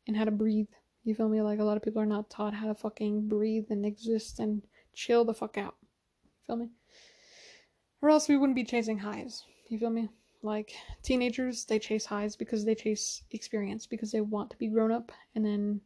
and 0.06 0.16
how 0.16 0.24
to 0.24 0.30
breathe. 0.30 0.68
You 1.04 1.14
feel 1.14 1.28
me? 1.28 1.40
Like 1.40 1.60
a 1.60 1.64
lot 1.64 1.76
of 1.76 1.82
people 1.82 2.02
are 2.02 2.06
not 2.06 2.30
taught 2.30 2.54
how 2.54 2.66
to 2.66 2.74
fucking 2.74 3.28
breathe 3.28 3.66
and 3.70 3.86
exist 3.86 4.38
and 4.38 4.62
chill 4.94 5.24
the 5.24 5.34
fuck 5.34 5.56
out. 5.56 5.76
You 6.24 6.46
feel 6.46 6.56
me? 6.56 6.68
Or 8.02 8.10
else 8.10 8.28
we 8.28 8.36
wouldn't 8.36 8.56
be 8.56 8.64
chasing 8.64 8.98
highs. 8.98 9.44
You 9.68 9.78
feel 9.78 9.90
me? 9.90 10.10
Like 10.42 10.74
teenagers, 11.02 11.64
they 11.64 11.78
chase 11.78 12.04
highs 12.04 12.36
because 12.36 12.66
they 12.66 12.74
chase 12.74 13.22
experience, 13.30 13.86
because 13.86 14.12
they 14.12 14.20
want 14.20 14.50
to 14.50 14.58
be 14.58 14.68
grown 14.68 14.92
up, 14.92 15.10
and 15.34 15.44
then 15.44 15.80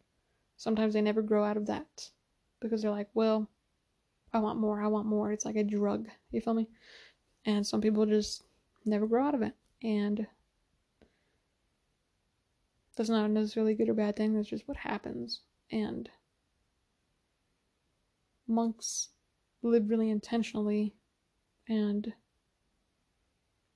sometimes 0.57 0.94
they 0.94 1.00
never 1.00 1.22
grow 1.22 1.44
out 1.44 1.57
of 1.57 1.66
that. 1.66 2.11
Because 2.61 2.83
they're 2.83 2.90
like, 2.90 3.09
well, 3.14 3.48
I 4.32 4.38
want 4.38 4.58
more, 4.58 4.82
I 4.82 4.86
want 4.88 5.06
more. 5.06 5.32
It's 5.32 5.44
like 5.44 5.56
a 5.56 5.64
drug. 5.64 6.08
You 6.30 6.40
feel 6.40 6.54
me? 6.54 6.68
And 7.44 7.66
some 7.66 7.80
people 7.80 8.04
just 8.06 8.42
never 8.84 9.06
grow 9.06 9.26
out 9.26 9.34
of 9.34 9.42
it. 9.42 9.54
And 9.82 10.26
that's 12.96 13.08
not 13.08 13.30
necessarily 13.30 13.74
good 13.74 13.88
or 13.88 13.94
bad 13.94 14.16
thing, 14.16 14.34
that's 14.34 14.48
just 14.48 14.66
what 14.66 14.76
happens. 14.76 15.42
And 15.70 16.08
monks 18.46 19.08
live 19.62 19.90
really 19.90 20.10
intentionally 20.10 20.94
and 21.68 22.12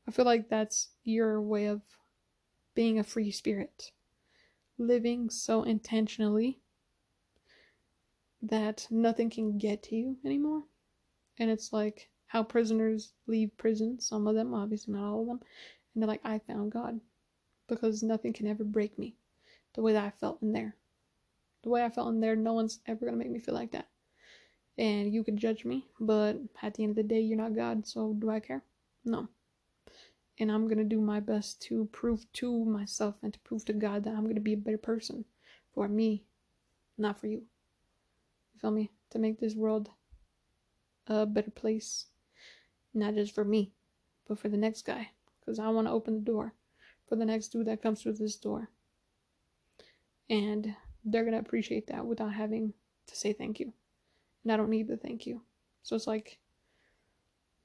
I 0.09 0.11
feel 0.11 0.25
like 0.25 0.49
that's 0.49 0.89
your 1.05 1.41
way 1.41 1.67
of 1.67 1.83
being 2.75 2.99
a 2.99 3.05
free 3.05 3.31
spirit. 3.31 3.93
Living 4.79 5.31
so 5.31 5.63
intentionally 5.63 6.62
that 8.43 8.87
nothing 8.91 9.31
can 9.31 9.59
get 9.59 9.83
to 9.85 9.97
you 9.97 10.17
anymore. 10.25 10.63
And 11.39 11.51
it's 11.51 11.73
like 11.73 12.11
how 12.27 12.43
prisoners 12.43 13.13
leave 13.27 13.57
prison, 13.57 14.01
some 14.01 14.27
of 14.27 14.35
them, 14.35 14.55
obviously 14.55 14.95
not 14.95 15.05
all 15.05 15.23
of 15.23 15.27
them, 15.29 15.41
and 15.95 16.03
they're 16.03 16.09
like, 16.09 16.25
I 16.25 16.39
found 16.39 16.73
God. 16.73 17.01
Because 17.69 18.03
nothing 18.03 18.33
can 18.33 18.47
ever 18.47 18.65
break 18.65 18.99
me 18.99 19.17
the 19.75 19.83
way 19.83 19.93
that 19.93 20.05
I 20.05 20.11
felt 20.11 20.43
in 20.43 20.53
there. 20.53 20.77
The 21.63 21.71
way 21.71 21.85
I 21.85 21.91
felt 21.91 22.09
in 22.09 22.21
there, 22.21 22.37
no 22.37 22.53
one's 22.53 22.81
ever 22.87 23.05
gonna 23.05 23.17
make 23.17 23.31
me 23.31 23.39
feel 23.39 23.55
like 23.55 23.71
that 23.73 23.89
and 24.79 25.13
you 25.13 25.23
could 25.23 25.37
judge 25.37 25.65
me, 25.65 25.87
but 26.01 26.37
at 26.63 26.75
the 26.75 26.83
end 26.83 26.91
of 26.91 26.97
the 26.97 27.03
day, 27.03 27.21
you're 27.21 27.37
not 27.37 27.55
God, 27.55 27.87
so 27.87 28.15
do 28.15 28.31
I 28.31 28.41
care? 28.41 28.63
No. 29.05 29.29
And 30.39 30.51
I'm 30.51 30.67
gonna 30.67 30.85
do 30.85 31.01
my 31.01 31.21
best 31.21 31.61
to 31.63 31.87
prove 31.93 32.31
to 32.35 32.65
myself 32.65 33.17
and 33.23 33.33
to 33.33 33.39
prove 33.41 33.65
to 33.67 33.73
God 33.73 34.05
that 34.05 34.15
I'm 34.15 34.27
gonna 34.27 34.41
be 34.41 34.55
a 34.55 34.57
better 34.57 34.79
person 34.79 35.25
for 35.75 35.89
me, 35.89 36.25
not 36.97 37.21
for 37.21 37.27
you. 37.27 37.43
Feel 38.63 38.71
me? 38.71 38.91
To 39.11 39.19
make 39.19 39.39
this 39.39 39.55
world 39.55 39.91
a 41.07 41.27
better 41.27 41.51
place, 41.51 42.07
not 42.95 43.15
just 43.15 43.35
for 43.35 43.45
me, 43.45 43.73
but 44.27 44.39
for 44.39 44.49
the 44.49 44.57
next 44.57 44.83
guy, 44.83 45.11
because 45.41 45.59
I 45.59 45.69
want 45.69 45.87
to 45.87 45.93
open 45.93 46.15
the 46.15 46.21
door 46.21 46.55
for 47.09 47.17
the 47.17 47.27
next 47.27 47.49
dude 47.49 47.67
that 47.67 47.83
comes 47.83 48.01
through 48.01 48.15
this 48.15 48.37
door. 48.37 48.71
And 50.31 50.75
they're 51.05 51.25
gonna 51.25 51.39
appreciate 51.39 51.89
that 51.89 52.07
without 52.07 52.33
having 52.33 52.73
to 53.09 53.17
say 53.17 53.33
thank 53.33 53.61
you 53.61 53.73
and 54.43 54.53
I 54.53 54.57
don't 54.57 54.71
need 54.71 54.89
the 54.89 54.97
thank 54.97 55.27
you. 55.27 55.43
So 55.83 55.97
it's 55.97 56.07
like 56.07 56.39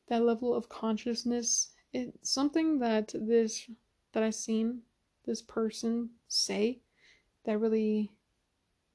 that 0.07 0.23
level 0.23 0.53
of 0.53 0.69
consciousness. 0.69 1.69
It's 1.93 2.29
something 2.29 2.79
that 2.79 3.13
this 3.13 3.69
that 4.13 4.23
I've 4.23 4.35
seen 4.35 4.81
this 5.25 5.41
person 5.41 6.09
say 6.27 6.79
that 7.45 7.59
really 7.59 8.11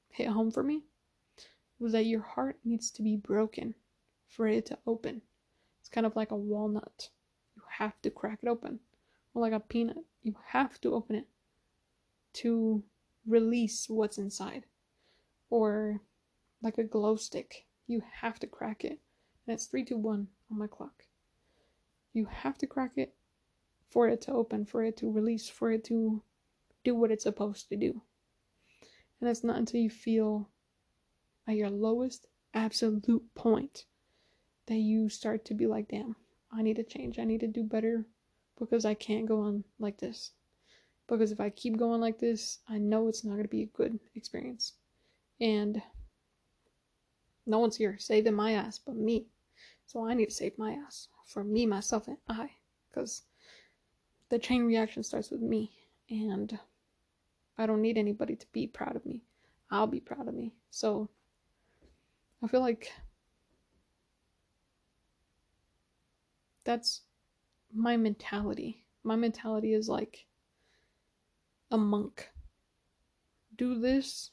hit 0.09 0.27
home 0.27 0.51
for 0.51 0.63
me 0.63 0.83
was 1.83 1.91
that 1.91 2.05
your 2.05 2.21
heart 2.21 2.57
needs 2.63 2.89
to 2.89 3.03
be 3.03 3.17
broken 3.17 3.75
for 4.29 4.47
it 4.47 4.65
to 4.67 4.77
open. 4.87 5.21
It's 5.81 5.89
kind 5.89 6.05
of 6.05 6.15
like 6.15 6.31
a 6.31 6.35
walnut. 6.35 7.09
You 7.57 7.61
have 7.77 8.01
to 8.03 8.09
crack 8.09 8.39
it 8.41 8.47
open. 8.47 8.79
Or 9.33 9.41
like 9.41 9.51
a 9.51 9.59
peanut. 9.59 9.97
You 10.21 10.35
have 10.47 10.79
to 10.81 10.93
open 10.93 11.17
it 11.17 11.27
to 12.35 12.81
release 13.27 13.89
what's 13.89 14.17
inside. 14.17 14.65
Or 15.49 15.99
like 16.61 16.77
a 16.77 16.85
glow 16.85 17.17
stick. 17.17 17.65
You 17.85 18.01
have 18.21 18.39
to 18.39 18.47
crack 18.47 18.85
it. 18.85 18.99
And 19.45 19.53
it's 19.53 19.65
3 19.65 19.83
to 19.85 19.97
1 19.97 20.27
on 20.51 20.57
my 20.57 20.67
clock. 20.67 21.03
You 22.13 22.27
have 22.31 22.57
to 22.59 22.67
crack 22.67 22.93
it 22.95 23.13
for 23.89 24.07
it 24.07 24.21
to 24.21 24.31
open, 24.31 24.65
for 24.65 24.85
it 24.85 24.95
to 24.97 25.11
release, 25.11 25.49
for 25.49 25.69
it 25.73 25.83
to 25.85 26.21
do 26.85 26.95
what 26.95 27.11
it's 27.11 27.23
supposed 27.23 27.67
to 27.69 27.75
do. 27.75 28.01
And 29.19 29.29
it's 29.29 29.43
not 29.43 29.57
until 29.57 29.81
you 29.81 29.89
feel 29.89 30.49
at 31.47 31.55
your 31.55 31.69
lowest 31.69 32.27
absolute 32.53 33.23
point 33.35 33.85
that 34.67 34.77
you 34.77 35.09
start 35.09 35.45
to 35.45 35.53
be 35.53 35.67
like, 35.67 35.89
damn, 35.89 36.15
I 36.51 36.61
need 36.61 36.77
to 36.77 36.83
change. 36.83 37.19
I 37.19 37.23
need 37.23 37.41
to 37.41 37.47
do 37.47 37.63
better 37.63 38.05
because 38.59 38.85
I 38.85 38.93
can't 38.93 39.25
go 39.25 39.41
on 39.41 39.63
like 39.79 39.97
this. 39.97 40.31
Because 41.07 41.31
if 41.31 41.39
I 41.39 41.49
keep 41.49 41.77
going 41.77 41.99
like 41.99 42.19
this, 42.19 42.59
I 42.69 42.77
know 42.77 43.07
it's 43.07 43.23
not 43.23 43.33
going 43.33 43.43
to 43.43 43.49
be 43.49 43.63
a 43.63 43.77
good 43.77 43.99
experience. 44.15 44.73
And 45.41 45.81
no 47.45 47.59
one's 47.59 47.75
here 47.75 47.97
saving 47.99 48.35
my 48.35 48.53
ass 48.53 48.79
but 48.79 48.95
me. 48.95 49.27
So 49.85 50.07
I 50.07 50.13
need 50.13 50.29
to 50.29 50.35
save 50.35 50.57
my 50.57 50.73
ass 50.73 51.09
for 51.25 51.43
me, 51.43 51.65
myself, 51.65 52.07
and 52.07 52.17
I. 52.29 52.51
Because 52.89 53.23
the 54.29 54.39
chain 54.39 54.63
reaction 54.65 55.03
starts 55.03 55.29
with 55.29 55.41
me. 55.41 55.71
And 56.09 56.57
I 57.57 57.65
don't 57.65 57.81
need 57.81 57.97
anybody 57.97 58.35
to 58.35 58.45
be 58.53 58.67
proud 58.67 58.95
of 58.95 59.05
me. 59.05 59.23
I'll 59.69 59.87
be 59.87 59.99
proud 59.99 60.27
of 60.27 60.33
me. 60.33 60.53
So 60.69 61.09
I 62.43 62.47
feel 62.47 62.61
like 62.61 62.91
that's 66.63 67.01
my 67.73 67.97
mentality. 67.97 68.85
My 69.03 69.15
mentality 69.15 69.73
is 69.73 69.87
like 69.87 70.25
a 71.71 71.77
monk. 71.77 72.29
Do 73.55 73.79
this 73.79 74.31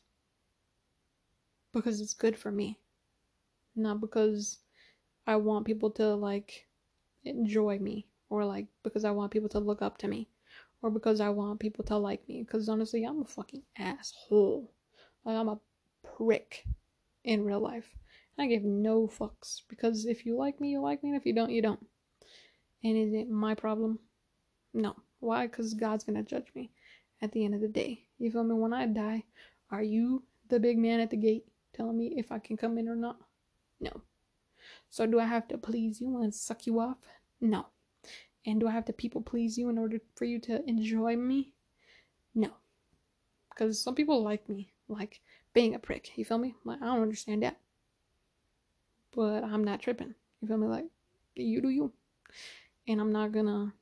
because 1.72 2.00
it's 2.00 2.14
good 2.14 2.36
for 2.36 2.50
me 2.50 2.80
not 3.76 4.00
because 4.00 4.58
I 5.26 5.36
want 5.36 5.66
people 5.66 5.90
to 5.92 6.14
like 6.14 6.66
enjoy 7.24 7.78
me 7.78 8.06
or 8.28 8.44
like 8.44 8.66
because 8.82 9.04
I 9.04 9.10
want 9.10 9.32
people 9.32 9.48
to 9.50 9.58
look 9.58 9.82
up 9.82 9.98
to 9.98 10.08
me 10.08 10.28
or 10.82 10.90
because 10.90 11.20
I 11.20 11.28
want 11.28 11.60
people 11.60 11.84
to 11.86 11.96
like 11.96 12.26
me 12.28 12.42
because 12.42 12.68
honestly 12.68 13.04
I'm 13.04 13.22
a 13.22 13.24
fucking 13.24 13.62
asshole 13.78 14.72
like 15.24 15.36
I'm 15.36 15.48
a 15.48 15.60
prick 16.16 16.64
in 17.24 17.44
real 17.44 17.60
life 17.60 17.88
I 18.40 18.46
give 18.46 18.64
no 18.64 19.06
fucks 19.06 19.62
because 19.68 20.06
if 20.06 20.24
you 20.26 20.36
like 20.36 20.60
me 20.60 20.70
you 20.70 20.80
like 20.80 21.02
me 21.02 21.10
and 21.10 21.18
if 21.18 21.26
you 21.26 21.34
don't 21.34 21.50
you 21.50 21.62
don't 21.62 21.84
and 22.82 22.96
is 22.96 23.12
it 23.12 23.28
my 23.28 23.54
problem 23.54 23.98
no 24.74 24.96
why 25.20 25.46
because 25.46 25.74
God's 25.74 26.04
gonna 26.04 26.22
judge 26.22 26.50
me 26.54 26.70
at 27.22 27.32
the 27.32 27.44
end 27.44 27.54
of 27.54 27.60
the 27.60 27.68
day 27.68 28.06
you 28.18 28.30
feel 28.30 28.44
me 28.44 28.54
when 28.54 28.72
I 28.72 28.86
die 28.86 29.24
are 29.70 29.82
you 29.82 30.24
the 30.48 30.58
big 30.58 30.78
man 30.78 31.00
at 31.00 31.10
the 31.10 31.16
gate 31.16 31.44
telling 31.74 31.96
me 31.96 32.14
if 32.16 32.32
I 32.32 32.38
can 32.38 32.56
come 32.56 32.78
in 32.78 32.88
or 32.88 32.96
not 32.96 33.18
no. 33.80 34.02
So 34.90 35.06
do 35.06 35.18
I 35.18 35.24
have 35.24 35.48
to 35.48 35.58
please 35.58 36.00
you 36.00 36.22
and 36.22 36.34
suck 36.34 36.66
you 36.66 36.80
off? 36.80 36.98
No. 37.40 37.66
And 38.46 38.60
do 38.60 38.68
I 38.68 38.72
have 38.72 38.84
to 38.86 38.92
people 38.92 39.22
please 39.22 39.58
you 39.58 39.68
in 39.68 39.78
order 39.78 40.00
for 40.16 40.24
you 40.24 40.38
to 40.40 40.62
enjoy 40.68 41.16
me? 41.16 41.52
No. 42.34 42.50
Because 43.50 43.80
some 43.80 43.94
people 43.94 44.22
like 44.22 44.48
me, 44.48 44.72
like 44.88 45.20
being 45.54 45.74
a 45.74 45.78
prick. 45.78 46.16
You 46.16 46.24
feel 46.24 46.38
me? 46.38 46.54
Like, 46.64 46.80
I 46.82 46.86
don't 46.86 47.02
understand 47.02 47.42
that. 47.42 47.58
But 49.14 49.44
I'm 49.44 49.64
not 49.64 49.80
tripping. 49.80 50.14
You 50.40 50.48
feel 50.48 50.56
me? 50.56 50.66
Like, 50.66 50.86
you 51.34 51.60
do 51.60 51.68
you. 51.68 51.92
And 52.86 53.00
I'm 53.00 53.12
not 53.12 53.32
gonna 53.32 53.74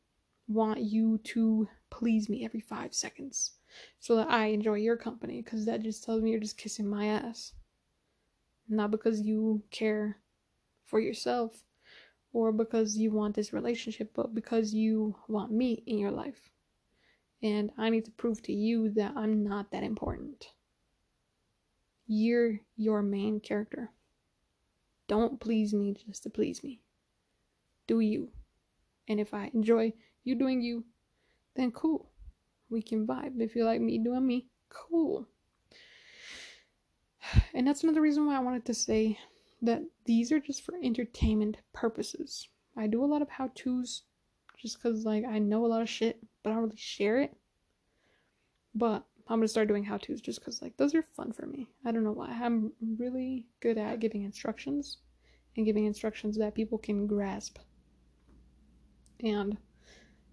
want 0.49 0.81
you 0.81 1.19
to 1.19 1.69
please 1.91 2.29
me 2.29 2.45
every 2.45 2.61
five 2.61 2.95
seconds 2.95 3.53
so 4.01 4.17
that 4.17 4.31
I 4.31 4.47
enjoy 4.47 4.75
your 4.75 4.97
company 4.97 5.43
because 5.43 5.67
that 5.67 5.83
just 5.83 6.05
tells 6.05 6.23
me 6.23 6.31
you're 6.31 6.41
just 6.41 6.59
kissing 6.59 6.89
my 6.89 7.07
ass. 7.07 7.53
Not 8.69 8.91
because 8.91 9.21
you 9.21 9.63
care 9.71 10.19
for 10.85 11.01
yourself 11.01 11.65
or 12.33 12.53
because 12.53 12.97
you 12.97 13.11
want 13.11 13.35
this 13.35 13.53
relationship, 13.53 14.13
but 14.15 14.35
because 14.35 14.75
you 14.75 15.17
want 15.29 15.51
me 15.51 15.83
in 15.87 15.99
your 15.99 16.11
life. 16.11 16.51
And 17.43 17.71
I 17.79 17.89
need 17.91 18.05
to 18.07 18.11
prove 18.11 18.43
to 18.43 18.53
you 18.53 18.91
that 18.91 19.13
I'm 19.17 19.43
not 19.43 19.71
that 19.71 19.85
important. 19.85 20.49
You're 22.07 22.61
your 22.77 23.03
main 23.03 23.41
character. 23.41 23.91
Don't 25.09 25.41
please 25.41 25.75
me 25.75 25.97
just 26.07 26.23
to 26.23 26.31
please 26.31 26.63
me. 26.63 26.81
Do 27.87 28.01
you. 28.01 28.29
And 29.09 29.19
if 29.19 29.35
I 29.35 29.51
enjoy 29.55 29.95
you 30.23 30.35
doing 30.35 30.61
you, 30.61 30.85
then 31.57 31.73
cool. 31.73 32.11
We 32.71 32.83
can 32.83 33.07
vibe. 33.07 33.41
If 33.41 33.57
you 33.57 33.65
like 33.65 33.81
me 33.81 33.99
doing 33.99 34.27
me, 34.27 34.47
cool. 34.69 35.27
And 37.55 37.67
that's 37.67 37.83
another 37.83 38.01
reason 38.01 38.27
why 38.27 38.37
I 38.37 38.41
wanted 38.41 38.65
to 38.67 38.75
say 38.75 39.19
that 39.63 39.83
these 40.05 40.31
are 40.31 40.41
just 40.41 40.63
for 40.63 40.75
entertainment 40.83 41.57
purposes. 41.73 42.49
I 42.77 42.87
do 42.87 43.05
a 43.05 43.07
lot 43.07 43.23
of 43.23 43.29
how 43.29 43.51
to's 43.55 44.03
just 44.57 44.77
because, 44.77 45.05
like, 45.05 45.25
I 45.25 45.39
know 45.39 45.65
a 45.65 45.69
lot 45.69 45.83
of 45.83 45.89
shit, 45.89 46.23
but 46.43 46.51
I 46.51 46.55
don't 46.55 46.65
really 46.65 46.77
share 46.77 47.21
it. 47.21 47.37
But 48.75 49.05
I'm 49.31 49.41
gonna 49.41 49.49
start 49.49 49.69
doing 49.69 49.85
how 49.85 49.99
to's 49.99 50.23
just 50.23 50.41
because, 50.41 50.63
like, 50.63 50.77
those 50.79 50.95
are 50.95 51.05
fun 51.15 51.33
for 51.33 51.45
me. 51.45 51.69
I 51.85 51.93
don't 51.93 52.05
know 52.05 52.13
why. 52.13 52.29
I'm 52.31 52.73
really 52.99 53.47
good 53.61 53.77
at 53.77 54.01
giving 54.01 54.23
instructions 54.23 54.99
and 55.57 55.67
giving 55.67 55.85
instructions 55.85 56.39
that 56.39 56.55
people 56.55 56.79
can 56.79 57.07
grasp. 57.07 57.59
And 59.21 59.59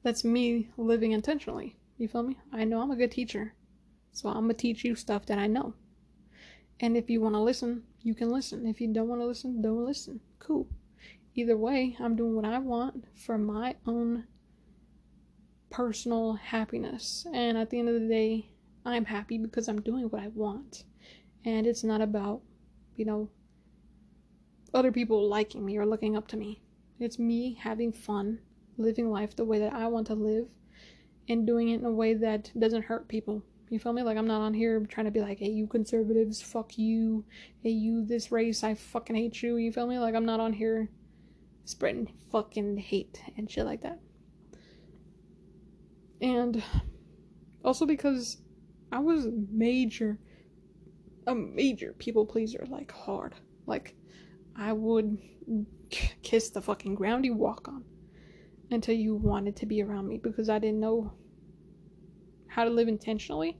that's 0.02 0.24
me 0.24 0.70
living 0.78 1.12
intentionally. 1.12 1.76
You 1.98 2.08
feel 2.08 2.24
me? 2.24 2.38
I 2.54 2.64
know 2.64 2.82
I'm 2.82 2.92
a 2.92 2.96
good 2.96 3.12
teacher. 3.12 3.54
So 4.14 4.30
I'm 4.30 4.44
gonna 4.44 4.54
teach 4.54 4.86
you 4.86 4.96
stuff 4.96 5.26
that 5.26 5.40
I 5.40 5.48
know. 5.48 5.74
And 6.80 6.96
if 6.96 7.10
you 7.10 7.20
wanna 7.20 7.44
listen, 7.44 7.84
you 8.02 8.16
can 8.16 8.30
listen. 8.30 8.66
If 8.66 8.80
you 8.80 8.94
don't 8.94 9.10
wanna 9.10 9.26
listen, 9.26 9.62
don't 9.62 9.84
listen. 9.84 10.22
Cool. 10.40 10.70
Either 11.34 11.58
way, 11.58 11.98
I'm 12.00 12.16
doing 12.16 12.34
what 12.34 12.46
I 12.46 12.60
want 12.60 13.04
for 13.14 13.38
my 13.38 13.76
own 13.86 14.26
personal 15.70 16.36
happiness. 16.36 17.28
And 17.34 17.58
at 17.58 17.70
the 17.70 17.80
end 17.80 17.90
of 17.90 18.00
the 18.00 18.08
day, 18.08 18.52
I'm 18.86 19.06
happy 19.06 19.38
because 19.38 19.68
I'm 19.68 19.82
doing 19.82 20.06
what 20.06 20.22
I 20.22 20.28
want. 20.30 20.84
And 21.44 21.66
it's 21.66 21.84
not 21.84 22.02
about, 22.02 22.42
you 22.96 23.06
know, 23.06 23.30
other 24.74 24.92
people 24.92 25.28
liking 25.28 25.66
me 25.66 25.78
or 25.78 25.86
looking 25.86 26.16
up 26.16 26.28
to 26.30 26.38
me. 26.38 26.62
It's 27.00 27.20
me 27.20 27.58
having 27.62 27.92
fun, 27.92 28.40
living 28.78 29.10
life 29.10 29.36
the 29.36 29.46
way 29.46 29.60
that 29.60 29.74
I 29.74 29.88
want 29.88 30.08
to 30.08 30.14
live, 30.14 30.48
and 31.28 31.48
doing 31.48 31.70
it 31.70 31.80
in 31.80 31.86
a 31.86 31.92
way 31.92 32.14
that 32.14 32.52
doesn't 32.58 32.84
hurt 32.86 33.08
people. 33.08 33.44
You 33.70 33.80
feel 33.80 33.94
me? 33.94 34.04
Like 34.04 34.18
I'm 34.18 34.28
not 34.28 34.42
on 34.42 34.54
here 34.54 34.80
trying 34.88 35.06
to 35.06 35.12
be 35.12 35.22
like, 35.22 35.40
hey, 35.40 35.50
you 35.50 35.66
conservatives, 35.66 36.42
fuck 36.42 36.78
you. 36.78 37.26
Hey, 37.64 37.72
you 37.72 38.06
this 38.06 38.32
race, 38.32 38.64
I 38.64 38.76
fucking 38.76 39.16
hate 39.16 39.42
you. 39.42 39.58
You 39.58 39.72
feel 39.72 39.88
me? 39.88 39.98
Like 39.98 40.14
I'm 40.14 40.26
not 40.26 40.40
on 40.40 40.54
here 40.54 40.90
spreading 41.66 42.14
fucking 42.32 42.78
hate 42.78 43.22
and 43.38 43.50
shit 43.50 43.66
like 43.66 43.82
that. 43.82 44.00
And 46.22 46.64
also 47.64 47.86
because 47.86 48.38
I 48.92 49.00
was 49.00 49.28
major, 49.52 50.18
a 51.28 51.36
major 51.36 51.94
people 51.98 52.26
pleaser, 52.26 52.66
like 52.70 52.92
hard. 52.92 53.36
Like 53.66 53.96
I 54.56 54.72
would 54.74 55.18
kiss 55.90 56.50
the 56.50 56.62
fucking 56.62 56.96
ground 56.96 57.26
you 57.26 57.34
walk 57.34 57.68
on 57.68 57.84
until 58.72 58.96
you 58.96 59.16
wanted 59.16 59.56
to 59.58 59.66
be 59.66 59.82
around 59.84 60.08
me 60.08 60.18
because 60.18 60.50
I 60.50 60.60
didn't 60.60 60.80
know 60.80 61.14
how 62.48 62.64
to 62.64 62.70
live 62.70 62.88
intentionally. 62.88 63.60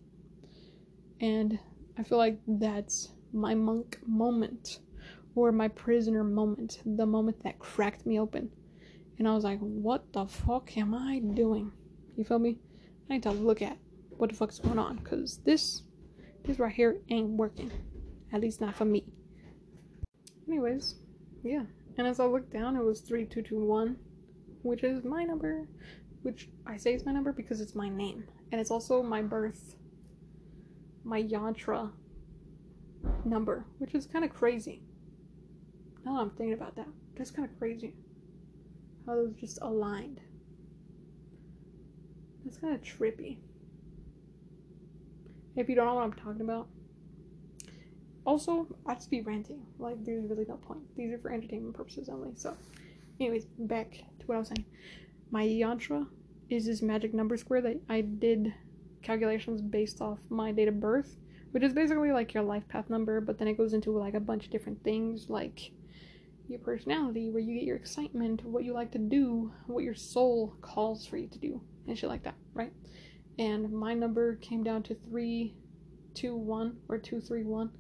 And 1.20 1.60
I 1.98 2.04
feel 2.04 2.18
like 2.18 2.40
that's 2.48 3.12
my 3.34 3.54
monk 3.54 4.00
moment 4.06 4.80
or 5.36 5.52
my 5.52 5.68
prisoner 5.68 6.24
moment, 6.24 6.82
the 6.86 7.06
moment 7.06 7.44
that 7.44 7.60
cracked 7.60 8.06
me 8.06 8.20
open. 8.20 8.50
And 9.18 9.28
I 9.28 9.34
was 9.34 9.44
like, 9.44 9.60
what 9.60 10.12
the 10.14 10.26
fuck 10.26 10.78
am 10.78 10.94
I 10.94 11.20
doing? 11.20 11.72
You 12.16 12.24
feel 12.24 12.40
me? 12.40 12.58
I 13.10 13.14
need 13.14 13.24
to 13.24 13.32
look 13.32 13.62
at 13.62 13.78
what 14.18 14.30
the 14.30 14.36
fuck's 14.36 14.60
going 14.60 14.80
on 14.80 14.98
because 14.98 15.38
this, 15.46 15.84
this 16.46 16.60
right 16.60 16.74
here 16.74 16.98
ain't 17.10 17.30
working. 17.30 17.72
At 18.32 18.42
least 18.42 18.62
not 18.62 18.76
for 18.76 18.86
me. 18.86 19.06
Anyways, 20.48 20.96
yeah. 21.44 21.64
And 21.98 22.08
as 22.08 22.20
I 22.20 22.26
looked 22.26 22.52
down, 22.52 22.76
it 22.76 22.84
was 22.84 23.02
3221, 23.02 23.96
which 24.64 24.84
is 24.84 25.04
my 25.04 25.24
number, 25.24 25.68
which 26.24 26.50
I 26.66 26.78
say 26.78 26.94
is 26.94 27.06
my 27.06 27.12
number 27.12 27.32
because 27.32 27.62
it's 27.62 27.76
my 27.76 27.90
name. 27.90 28.26
And 28.52 28.60
it's 28.60 28.72
also 28.72 29.02
my 29.02 29.22
birth, 29.22 29.76
my 31.04 31.22
yantra 31.22 31.92
number, 33.24 33.66
which 33.78 33.96
is 33.96 34.06
kind 34.06 34.26
of 34.26 34.34
crazy. 34.34 34.82
Now 36.06 36.20
I'm 36.20 36.30
thinking 36.32 36.54
about 36.54 36.76
that. 36.76 36.88
That's 37.16 37.32
kind 37.32 37.50
of 37.50 37.58
crazy. 37.58 37.96
How 39.06 39.16
those 39.16 39.34
just 39.36 39.60
aligned. 39.62 40.20
That's 42.44 42.58
kind 42.58 42.76
of 42.76 42.82
trippy. 42.82 43.38
If 45.56 45.70
you 45.70 45.76
don't 45.76 45.86
know 45.86 45.96
what 45.96 46.04
I'm 46.04 46.14
talking 46.14 46.42
about, 46.42 46.68
also, 48.26 48.68
I 48.86 48.96
just 48.96 49.12
be 49.12 49.22
ranting. 49.22 49.66
Like, 49.78 50.04
there's 50.04 50.28
really 50.28 50.46
no 50.48 50.56
point. 50.56 50.82
These 50.98 51.14
are 51.14 51.20
for 51.20 51.32
entertainment 51.32 51.76
purposes 51.76 52.10
only. 52.10 52.32
So, 52.36 52.58
anyways, 53.20 53.46
back 53.60 53.92
to 53.92 54.26
what 54.26 54.36
I 54.36 54.40
was 54.40 54.48
saying. 54.48 54.66
My 55.32 55.46
yantra 55.46 56.08
is 56.50 56.66
this 56.66 56.82
magic 56.82 57.14
number 57.14 57.38
square 57.38 57.62
that 57.62 57.80
I 57.90 58.02
did 58.02 58.54
calculations 59.02 59.62
based 59.62 60.02
off 60.02 60.18
my 60.30 60.52
date 60.52 60.68
of 60.68 60.80
birth, 60.80 61.16
which 61.52 61.64
is 61.64 61.74
basically 61.74 62.12
like 62.12 62.34
your 62.34 62.44
life 62.44 62.68
path 62.68 62.90
number, 62.90 63.22
but 63.22 63.38
then 63.38 63.48
it 63.48 63.58
goes 63.58 63.74
into 63.74 63.92
like 63.92 64.16
a 64.16 64.20
bunch 64.20 64.46
of 64.46 64.52
different 64.52 64.84
things 64.84 65.30
like 65.30 65.72
your 66.48 66.60
personality, 66.60 67.30
where 67.30 67.42
you 67.42 67.56
get 67.56 67.64
your 67.64 67.78
excitement, 67.78 68.44
what 68.44 68.64
you 68.64 68.74
like 68.74 68.92
to 68.92 69.00
do, 69.00 69.52
what 69.68 69.84
your 69.84 69.96
soul 69.96 70.56
calls 70.62 71.06
for 71.06 71.18
you 71.18 71.28
to 71.28 71.40
do, 71.40 71.62
and 71.88 71.98
shit 71.98 72.10
like 72.10 72.24
that, 72.24 72.36
right? 72.54 72.72
And 73.38 73.72
my 73.72 73.94
number 73.94 74.36
came 74.38 74.64
down 74.64 74.84
to 74.84 74.96
three, 74.96 75.56
two, 76.14 76.36
one, 76.36 76.78
or 76.88 76.98
two, 76.98 77.20
three, 77.20 77.44
one 77.44 77.72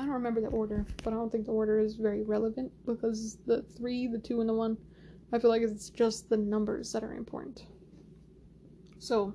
I 0.00 0.04
don't 0.04 0.14
remember 0.14 0.40
the 0.40 0.48
order, 0.48 0.86
but 1.04 1.12
I 1.12 1.16
don't 1.16 1.30
think 1.30 1.44
the 1.44 1.52
order 1.52 1.78
is 1.78 1.96
very 1.96 2.22
relevant 2.22 2.72
because 2.86 3.36
the 3.46 3.62
three, 3.76 4.06
the 4.06 4.18
two, 4.18 4.40
and 4.40 4.48
the 4.48 4.54
one, 4.54 4.78
I 5.30 5.38
feel 5.38 5.50
like 5.50 5.60
it's 5.60 5.90
just 5.90 6.30
the 6.30 6.38
numbers 6.38 6.90
that 6.92 7.04
are 7.04 7.12
important. 7.12 7.66
So, 8.98 9.34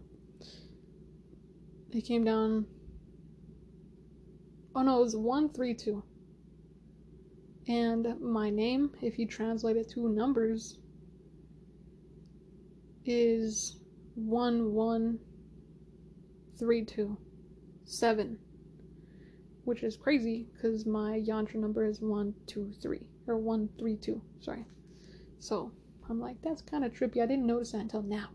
it 1.91 2.01
came 2.01 2.23
down. 2.23 2.65
Oh 4.75 4.81
no, 4.81 4.97
it 4.97 5.01
was 5.01 5.15
one, 5.15 5.49
three, 5.49 5.75
two. 5.75 6.03
And 7.67 8.19
my 8.19 8.49
name, 8.49 8.89
if 9.03 9.19
you 9.19 9.27
translate 9.27 9.77
it 9.77 9.89
to 9.91 10.09
numbers, 10.09 10.79
is 13.05 13.77
one, 14.15 14.73
one, 14.73 15.19
three, 16.57 16.83
two, 16.83 17.17
seven 17.85 18.39
which 19.65 19.83
is 19.83 19.97
crazy 19.97 20.47
because 20.53 20.85
my 20.85 21.19
yantra 21.19 21.55
number 21.55 21.85
is 21.85 21.99
123 21.99 23.01
or 23.27 23.37
132 23.37 24.21
sorry. 24.39 24.65
So 25.39 25.71
i'm 26.09 26.19
like 26.19 26.37
that's 26.41 26.61
kind 26.61 26.85
of 26.85 26.93
trippy. 26.93 27.21
I 27.21 27.25
didn't 27.25 27.47
notice 27.47 27.71
that 27.71 27.79
until 27.79 28.03
now. 28.03 28.29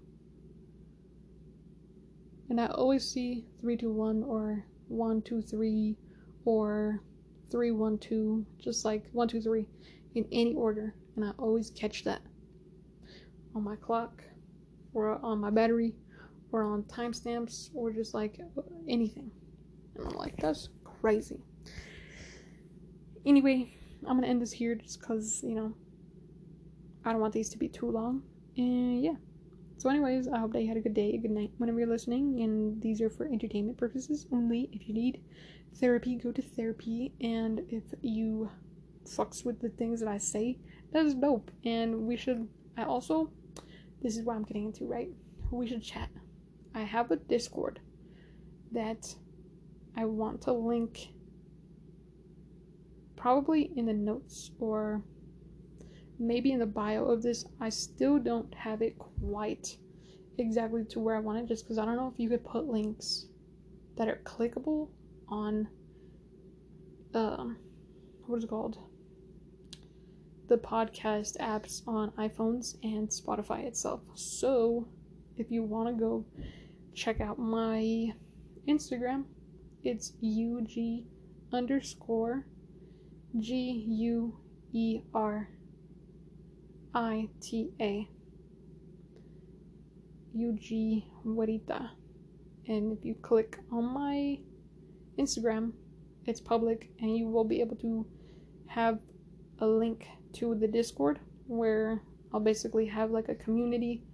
And 2.48 2.60
i 2.60 2.66
always 2.66 3.08
see 3.08 3.46
321 3.60 4.24
or 4.24 4.64
123 4.88 5.96
or 6.44 7.00
312 7.50 8.44
just 8.58 8.84
like 8.84 9.04
123 9.12 9.66
in 10.16 10.26
any 10.32 10.54
order. 10.54 10.94
And 11.14 11.24
i 11.24 11.30
always 11.38 11.70
catch 11.70 12.04
that. 12.04 12.22
On 13.54 13.62
my 13.62 13.76
clock 13.76 14.22
or 14.94 15.24
on 15.24 15.38
my 15.38 15.50
battery 15.50 15.94
or 16.52 16.64
on 16.64 16.82
timestamps 16.84 17.70
or 17.74 17.90
just 17.90 18.14
like 18.14 18.38
anything 18.88 19.30
and 19.96 20.06
i'm 20.06 20.16
like 20.16 20.36
that's 20.38 20.68
crazy. 21.00 21.40
Anyway, 23.24 23.72
I'm 24.06 24.16
gonna 24.16 24.26
end 24.26 24.42
this 24.42 24.52
here 24.52 24.74
just 24.74 25.00
because, 25.00 25.42
you 25.42 25.54
know, 25.54 25.74
I 27.04 27.12
don't 27.12 27.20
want 27.20 27.32
these 27.32 27.48
to 27.50 27.58
be 27.58 27.68
too 27.68 27.90
long. 27.90 28.22
And 28.56 29.02
yeah. 29.02 29.14
So, 29.78 29.88
anyways, 29.88 30.28
I 30.28 30.38
hope 30.38 30.52
that 30.52 30.60
you 30.60 30.68
had 30.68 30.76
a 30.76 30.80
good 30.80 30.94
day, 30.94 31.14
a 31.14 31.18
good 31.18 31.30
night 31.30 31.52
whenever 31.56 31.78
you're 31.78 31.88
listening. 31.88 32.42
And 32.42 32.82
these 32.82 33.00
are 33.00 33.08
for 33.08 33.26
entertainment 33.26 33.78
purposes 33.78 34.26
only. 34.30 34.68
If 34.72 34.88
you 34.88 34.94
need 34.94 35.22
therapy, 35.76 36.16
go 36.16 36.32
to 36.32 36.42
therapy. 36.42 37.12
And 37.22 37.60
if 37.70 37.84
you 38.02 38.50
fucks 39.06 39.44
with 39.44 39.60
the 39.60 39.70
things 39.70 40.00
that 40.00 40.08
I 40.08 40.18
say, 40.18 40.58
that 40.92 41.06
is 41.06 41.14
dope. 41.14 41.50
And 41.64 42.06
we 42.06 42.16
should, 42.16 42.46
I 42.76 42.84
also, 42.84 43.30
this 44.02 44.18
is 44.18 44.24
what 44.24 44.36
I'm 44.36 44.42
getting 44.42 44.66
into, 44.66 44.84
right? 44.84 45.08
We 45.50 45.66
should 45.66 45.82
chat. 45.82 46.10
I 46.74 46.82
have 46.82 47.10
a 47.10 47.16
Discord 47.16 47.80
that 48.72 49.14
I 49.96 50.04
want 50.04 50.42
to 50.42 50.52
link 50.52 51.08
probably 53.16 53.72
in 53.76 53.86
the 53.86 53.92
notes 53.92 54.50
or 54.58 55.02
maybe 56.18 56.52
in 56.52 56.58
the 56.58 56.66
bio 56.66 57.04
of 57.04 57.22
this. 57.22 57.44
I 57.60 57.68
still 57.68 58.18
don't 58.18 58.54
have 58.54 58.82
it 58.82 58.98
quite 58.98 59.76
exactly 60.38 60.84
to 60.86 61.00
where 61.00 61.16
I 61.16 61.20
want 61.20 61.38
it 61.38 61.46
just 61.46 61.64
because 61.64 61.78
I 61.78 61.84
don't 61.84 61.96
know 61.96 62.10
if 62.12 62.18
you 62.18 62.28
could 62.28 62.44
put 62.44 62.66
links 62.66 63.26
that 63.96 64.08
are 64.08 64.20
clickable 64.24 64.88
on 65.28 65.68
um 67.12 67.56
what 68.26 68.38
is 68.38 68.44
it 68.44 68.50
called 68.50 68.78
the 70.50 70.58
podcast 70.58 71.36
apps 71.38 71.86
on 71.86 72.10
iPhones 72.18 72.74
and 72.82 73.08
Spotify 73.08 73.64
itself. 73.64 74.00
So, 74.14 74.88
if 75.36 75.48
you 75.48 75.62
want 75.62 75.88
to 75.88 75.94
go 75.94 76.24
check 76.94 77.20
out 77.20 77.38
my 77.38 78.12
Instagram, 78.68 79.24
it's 79.82 80.12
UG 80.22 81.04
underscore 81.52 82.46
G 83.38 83.84
U 83.88 84.36
E 84.72 85.00
R 85.14 85.48
I 86.94 87.28
T 87.40 87.70
A. 87.80 88.08
UG. 90.34 91.02
And 92.68 92.96
if 92.96 93.04
you 93.04 93.14
click 93.22 93.58
on 93.72 93.84
my 93.84 94.38
Instagram, 95.18 95.72
it's 96.26 96.40
public 96.40 96.90
and 97.00 97.16
you 97.16 97.28
will 97.28 97.44
be 97.44 97.60
able 97.60 97.76
to 97.76 98.06
have 98.66 99.00
a 99.58 99.66
link 99.66 100.06
to 100.34 100.54
the 100.54 100.68
Discord 100.68 101.18
where 101.46 102.02
I'll 102.32 102.40
basically 102.40 102.86
have 102.86 103.10
like 103.10 103.28
a 103.28 103.34
community 103.34 104.04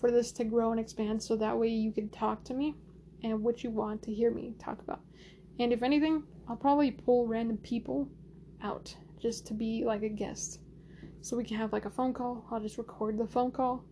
for 0.00 0.10
this 0.10 0.32
to 0.32 0.44
grow 0.44 0.70
and 0.70 0.80
expand 0.80 1.22
so 1.22 1.36
that 1.36 1.58
way 1.58 1.68
you 1.68 1.92
can 1.92 2.08
talk 2.08 2.42
to 2.44 2.54
me 2.54 2.74
and 3.22 3.42
what 3.42 3.62
you 3.62 3.70
want 3.70 4.02
to 4.02 4.12
hear 4.12 4.30
me 4.30 4.54
talk 4.58 4.80
about. 4.80 5.00
And 5.58 5.72
if 5.72 5.82
anything, 5.82 6.22
I'll 6.48 6.56
probably 6.56 6.90
pull 6.90 7.26
random 7.26 7.58
people 7.58 8.08
out 8.62 8.96
just 9.20 9.46
to 9.48 9.54
be 9.54 9.84
like 9.84 10.02
a 10.02 10.08
guest. 10.08 10.60
So 11.20 11.36
we 11.36 11.44
can 11.44 11.58
have 11.58 11.72
like 11.72 11.84
a 11.84 11.90
phone 11.90 12.14
call. 12.14 12.46
I'll 12.50 12.60
just 12.60 12.78
record 12.78 13.18
the 13.18 13.26
phone 13.26 13.52
call 13.52 13.84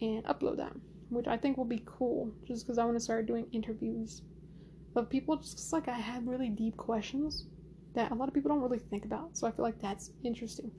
and 0.00 0.24
upload 0.24 0.56
that, 0.58 0.72
which 1.08 1.26
I 1.26 1.36
think 1.36 1.56
will 1.56 1.64
be 1.64 1.82
cool 1.84 2.32
just 2.46 2.64
because 2.64 2.78
I 2.78 2.84
want 2.84 2.96
to 2.96 3.04
start 3.04 3.26
doing 3.26 3.46
interviews 3.52 4.22
of 4.96 5.08
people 5.08 5.36
just 5.36 5.72
like 5.72 5.88
I 5.88 5.96
have 5.96 6.26
really 6.26 6.48
deep 6.48 6.76
questions 6.76 7.46
that 7.94 8.10
a 8.12 8.14
lot 8.14 8.28
of 8.28 8.34
people 8.34 8.50
don't 8.50 8.62
really 8.62 8.78
think 8.78 9.04
about. 9.04 9.36
So 9.36 9.46
I 9.46 9.50
feel 9.50 9.64
like 9.64 9.80
that's 9.80 10.12
interesting. 10.24 10.70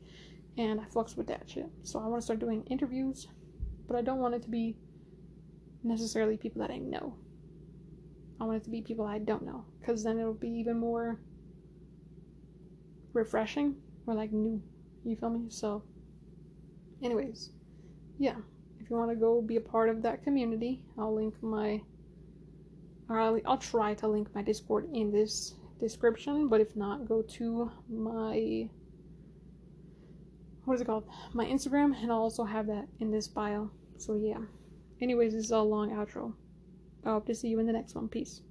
And 0.57 0.79
I 0.79 0.85
flux 0.85 1.15
with 1.15 1.27
that 1.27 1.49
shit. 1.49 1.67
So 1.83 1.99
I 1.99 2.07
want 2.07 2.21
to 2.21 2.25
start 2.25 2.39
doing 2.39 2.63
interviews, 2.69 3.27
but 3.87 3.95
I 3.95 4.01
don't 4.01 4.19
want 4.19 4.35
it 4.35 4.43
to 4.43 4.49
be 4.49 4.75
necessarily 5.83 6.37
people 6.37 6.61
that 6.61 6.71
I 6.71 6.77
know. 6.77 7.15
I 8.39 8.45
want 8.45 8.57
it 8.57 8.63
to 8.63 8.69
be 8.69 8.81
people 8.81 9.05
I 9.05 9.19
don't 9.19 9.43
know. 9.43 9.65
Because 9.79 10.03
then 10.03 10.19
it'll 10.19 10.33
be 10.33 10.49
even 10.49 10.77
more 10.79 11.19
refreshing 13.13 13.75
or 14.07 14.13
like 14.13 14.31
new. 14.31 14.61
You 15.03 15.15
feel 15.15 15.29
me? 15.29 15.45
So, 15.49 15.83
anyways, 17.03 17.51
yeah. 18.17 18.35
If 18.79 18.89
you 18.89 18.95
want 18.95 19.11
to 19.11 19.15
go 19.15 19.41
be 19.41 19.57
a 19.57 19.61
part 19.61 19.89
of 19.89 20.01
that 20.03 20.23
community, 20.23 20.83
I'll 20.97 21.15
link 21.15 21.35
my. 21.41 21.81
Or 23.09 23.19
I'll, 23.19 23.39
I'll 23.45 23.57
try 23.57 23.93
to 23.95 24.07
link 24.07 24.33
my 24.33 24.41
Discord 24.41 24.89
in 24.93 25.11
this 25.11 25.55
description, 25.79 26.47
but 26.47 26.61
if 26.61 26.75
not, 26.75 27.07
go 27.07 27.21
to 27.21 27.71
my 27.89 28.69
what 30.65 30.75
is 30.75 30.81
it 30.81 30.85
called? 30.85 31.07
My 31.33 31.45
Instagram, 31.45 31.99
and 32.01 32.11
I'll 32.11 32.19
also 32.19 32.43
have 32.43 32.67
that 32.67 32.87
in 32.99 33.11
this 33.11 33.27
bio. 33.27 33.69
So 33.97 34.15
yeah. 34.15 34.39
Anyways, 35.01 35.33
this 35.33 35.45
is 35.45 35.51
a 35.51 35.59
long 35.59 35.91
outro. 35.91 36.33
I 37.05 37.09
hope 37.09 37.25
to 37.25 37.35
see 37.35 37.47
you 37.47 37.59
in 37.59 37.65
the 37.65 37.73
next 37.73 37.95
one. 37.95 38.07
Peace. 38.07 38.41